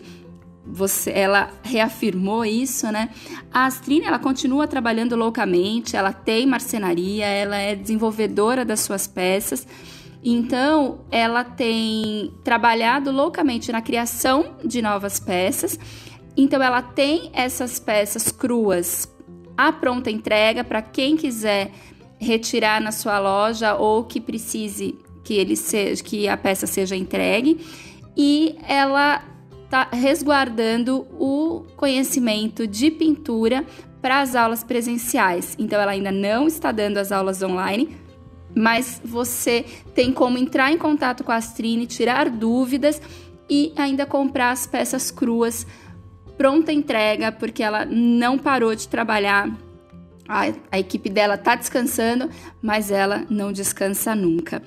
você, 0.65 1.11
ela 1.11 1.49
reafirmou 1.63 2.45
isso, 2.45 2.91
né? 2.91 3.09
A 3.51 3.65
Astrine, 3.65 4.05
ela 4.05 4.19
continua 4.19 4.67
trabalhando 4.67 5.15
loucamente, 5.15 5.95
ela 5.95 6.13
tem 6.13 6.45
marcenaria, 6.45 7.25
ela 7.25 7.57
é 7.57 7.75
desenvolvedora 7.75 8.63
das 8.63 8.81
suas 8.81 9.07
peças. 9.07 9.67
Então, 10.23 10.99
ela 11.09 11.43
tem 11.43 12.31
trabalhado 12.43 13.11
loucamente 13.11 13.71
na 13.71 13.81
criação 13.81 14.55
de 14.63 14.81
novas 14.81 15.19
peças. 15.19 15.79
Então, 16.37 16.61
ela 16.61 16.81
tem 16.81 17.31
essas 17.33 17.79
peças 17.79 18.31
cruas 18.31 19.11
à 19.57 19.71
pronta 19.71 20.11
entrega 20.11 20.63
para 20.63 20.81
quem 20.81 21.17
quiser 21.17 21.71
retirar 22.19 22.79
na 22.79 22.91
sua 22.91 23.19
loja 23.19 23.75
ou 23.75 24.03
que 24.03 24.21
precise 24.21 24.95
que 25.23 25.33
ele 25.33 25.55
seja 25.55 26.03
que 26.03 26.27
a 26.27 26.37
peça 26.37 26.67
seja 26.67 26.95
entregue. 26.95 27.59
E 28.15 28.55
ela 28.67 29.23
está 29.71 29.87
resguardando 29.89 31.07
o 31.17 31.63
conhecimento 31.77 32.67
de 32.67 32.91
pintura 32.91 33.65
para 34.01 34.19
as 34.19 34.35
aulas 34.35 34.65
presenciais. 34.65 35.55
Então, 35.57 35.79
ela 35.79 35.93
ainda 35.93 36.11
não 36.11 36.45
está 36.45 36.73
dando 36.73 36.97
as 36.97 37.09
aulas 37.09 37.41
online, 37.41 37.95
mas 38.53 39.01
você 39.01 39.63
tem 39.95 40.11
como 40.11 40.37
entrar 40.37 40.73
em 40.73 40.77
contato 40.77 41.23
com 41.23 41.31
a 41.31 41.37
Astrine, 41.37 41.87
tirar 41.87 42.29
dúvidas 42.29 43.01
e 43.49 43.71
ainda 43.77 44.05
comprar 44.05 44.51
as 44.51 44.67
peças 44.67 45.09
cruas 45.09 45.65
pronta 46.37 46.73
entrega, 46.73 47.31
porque 47.31 47.63
ela 47.63 47.85
não 47.85 48.37
parou 48.37 48.75
de 48.75 48.89
trabalhar. 48.89 49.49
A, 50.27 50.51
a 50.69 50.79
equipe 50.79 51.09
dela 51.09 51.35
está 51.35 51.55
descansando, 51.55 52.29
mas 52.61 52.91
ela 52.91 53.25
não 53.29 53.53
descansa 53.53 54.13
nunca. 54.15 54.61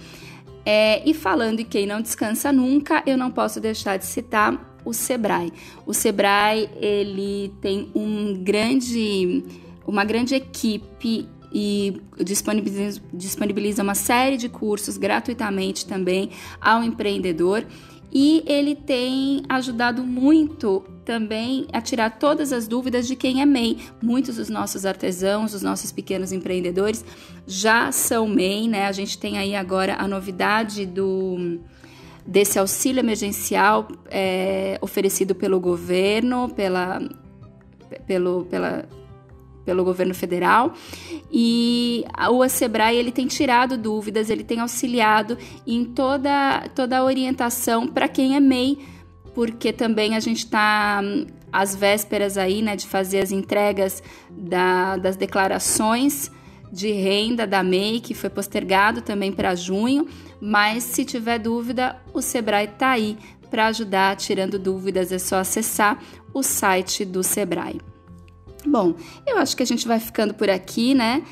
É, 0.64 1.07
e 1.07 1.12
falando 1.12 1.61
em 1.61 1.64
quem 1.64 1.87
não 1.87 2.01
descansa 2.01 2.51
nunca, 2.51 3.03
eu 3.05 3.19
não 3.19 3.31
posso 3.31 3.61
deixar 3.61 3.99
de 3.99 4.07
citar 4.07 4.73
o 4.85 4.92
Sebrae. 4.92 5.53
O 5.87 5.94
Sebrae 5.94 6.68
ele 6.81 7.53
tem 7.61 7.90
um 7.94 8.42
grande, 8.42 9.44
uma 9.87 10.05
grande 10.05 10.35
equipe 10.35 11.29
e 11.53 12.03
disponibiliza, 13.14 13.83
uma 13.83 13.94
série 13.94 14.37
de 14.37 14.49
cursos 14.49 14.97
gratuitamente 14.97 15.87
também 15.87 16.31
ao 16.61 16.83
empreendedor. 16.83 17.64
E 18.12 18.44
ele 18.47 18.77
tem 18.77 19.42
ajudado 19.49 20.05
muito 20.05 20.85
também 21.05 21.66
a 21.73 21.81
tirar 21.81 22.11
todas 22.18 22.53
as 22.53 22.68
dúvidas 22.68 23.07
de 23.07 23.16
quem 23.16 23.42
é 23.42 23.47
MEI. 23.47 23.79
Muitos 24.01 24.37
dos 24.37 24.49
nossos 24.49 24.87
artesãos, 24.87 25.53
os 25.53 25.62
nossos 25.62 25.90
pequenos 25.90 26.33
empreendedores 26.33 27.05
já 27.47 27.90
são 27.90 28.29
MEI, 28.29 28.68
né? 28.68 28.87
A 28.87 28.92
gente 28.92 29.18
tem 29.18 29.37
aí 29.37 29.57
agora 29.57 29.97
a 29.97 30.07
novidade 30.07 30.87
do 30.87 31.59
desse 32.26 32.58
auxílio 32.58 33.00
emergencial 33.00 33.88
é, 34.10 34.78
oferecido 34.80 35.34
pelo 35.34 35.60
governo, 35.60 36.48
pela, 36.48 37.02
pelo, 38.06 38.44
pela, 38.46 38.88
pelo 39.64 39.84
governo 39.84 40.14
federal. 40.14 40.72
E 41.30 42.04
o 42.30 42.48
Sebrae 42.48 42.96
ele 42.96 43.12
tem 43.12 43.26
tirado 43.26 43.76
dúvidas, 43.76 44.30
ele 44.30 44.44
tem 44.44 44.60
auxiliado 44.60 45.37
em 45.66 45.84
toda, 45.84 46.68
toda 46.74 46.98
a 46.98 47.04
orientação 47.04 47.87
para 47.87 48.08
quem 48.08 48.37
é 48.37 48.40
MEI, 48.40 48.78
porque 49.34 49.72
também 49.72 50.14
a 50.14 50.20
gente 50.20 50.38
está 50.38 51.02
às 51.52 51.76
vésperas 51.76 52.37
aí, 52.38 52.62
né, 52.62 52.74
de 52.74 52.87
fazer 52.87 53.20
as 53.20 53.30
entregas 53.30 54.02
da, 54.30 54.96
das 54.96 55.16
declarações 55.16 56.30
de 56.72 56.90
renda 56.90 57.46
da 57.46 57.62
MEI, 57.62 58.00
que 58.00 58.14
foi 58.14 58.28
postergado 58.28 59.00
também 59.00 59.30
para 59.30 59.54
junho, 59.54 60.08
mas 60.46 60.85
se 60.85 61.07
tiver 61.07 61.38
dúvida, 61.38 61.96
o 62.12 62.20
Sebrae 62.20 62.66
está 62.66 62.90
aí 62.90 63.16
para 63.50 63.68
ajudar, 63.68 64.14
tirando 64.14 64.59
dúvidas, 64.59 65.11
é 65.11 65.18
só 65.18 65.37
acessar 65.37 65.98
o 66.35 66.42
site 66.42 67.02
do 67.02 67.22
Sebrae. 67.22 67.80
Bom, 68.66 68.94
eu 69.26 69.38
acho 69.38 69.57
que 69.57 69.62
a 69.62 69.66
gente 69.66 69.88
vai 69.88 69.98
ficando 69.98 70.35
por 70.35 70.50
aqui, 70.50 70.92
né? 70.92 71.22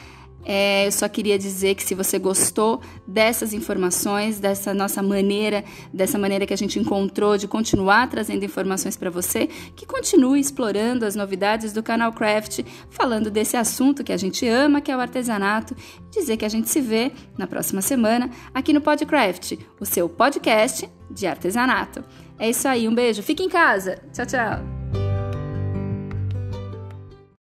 É, 0.45 0.87
eu 0.87 0.93
só 0.93 1.09
queria 1.09 1.39
dizer 1.39 1.75
que 1.75 1.83
se 1.83 1.95
você 1.95 2.19
gostou 2.19 2.81
dessas 3.07 3.53
informações, 3.53 4.41
dessa 4.41 4.75
nossa 4.75 5.03
maneira, 5.03 5.65
dessa 5.93 6.19
maneira 6.19 6.47
que 6.47 6.55
a 6.55 6.57
gente 6.57 6.79
encontrou 6.79 7.37
de 7.37 7.47
continuar 7.47 8.09
trazendo 8.09 8.45
informações 8.45 8.97
para 8.97 9.11
você, 9.11 9.47
que 9.77 9.87
continue 9.87 10.41
explorando 10.41 11.05
as 11.05 11.15
novidades 11.15 11.73
do 11.73 11.83
canal 11.83 12.13
Craft, 12.13 12.61
falando 12.91 13.31
desse 13.31 13.57
assunto 13.57 14.03
que 14.03 14.13
a 14.13 14.17
gente 14.17 14.47
ama, 14.47 14.81
que 14.81 14.91
é 14.91 14.97
o 14.97 15.01
artesanato, 15.01 15.77
dizer 16.11 16.37
que 16.37 16.45
a 16.45 16.49
gente 16.49 16.69
se 16.69 16.81
vê 16.81 17.13
na 17.39 17.47
próxima 17.47 17.81
semana 17.81 18.31
aqui 18.53 18.73
no 18.73 18.81
Podcraft, 18.81 19.59
o 19.81 19.87
seu 19.87 20.09
podcast 20.09 20.89
de 21.11 21.27
artesanato. 21.27 22.05
É 22.39 22.51
isso 22.51 22.67
aí, 22.67 22.89
um 22.89 22.95
beijo, 22.95 23.23
fique 23.23 23.43
em 23.43 23.49
casa. 23.49 23.99
Tchau, 24.13 24.27
tchau. 24.27 24.82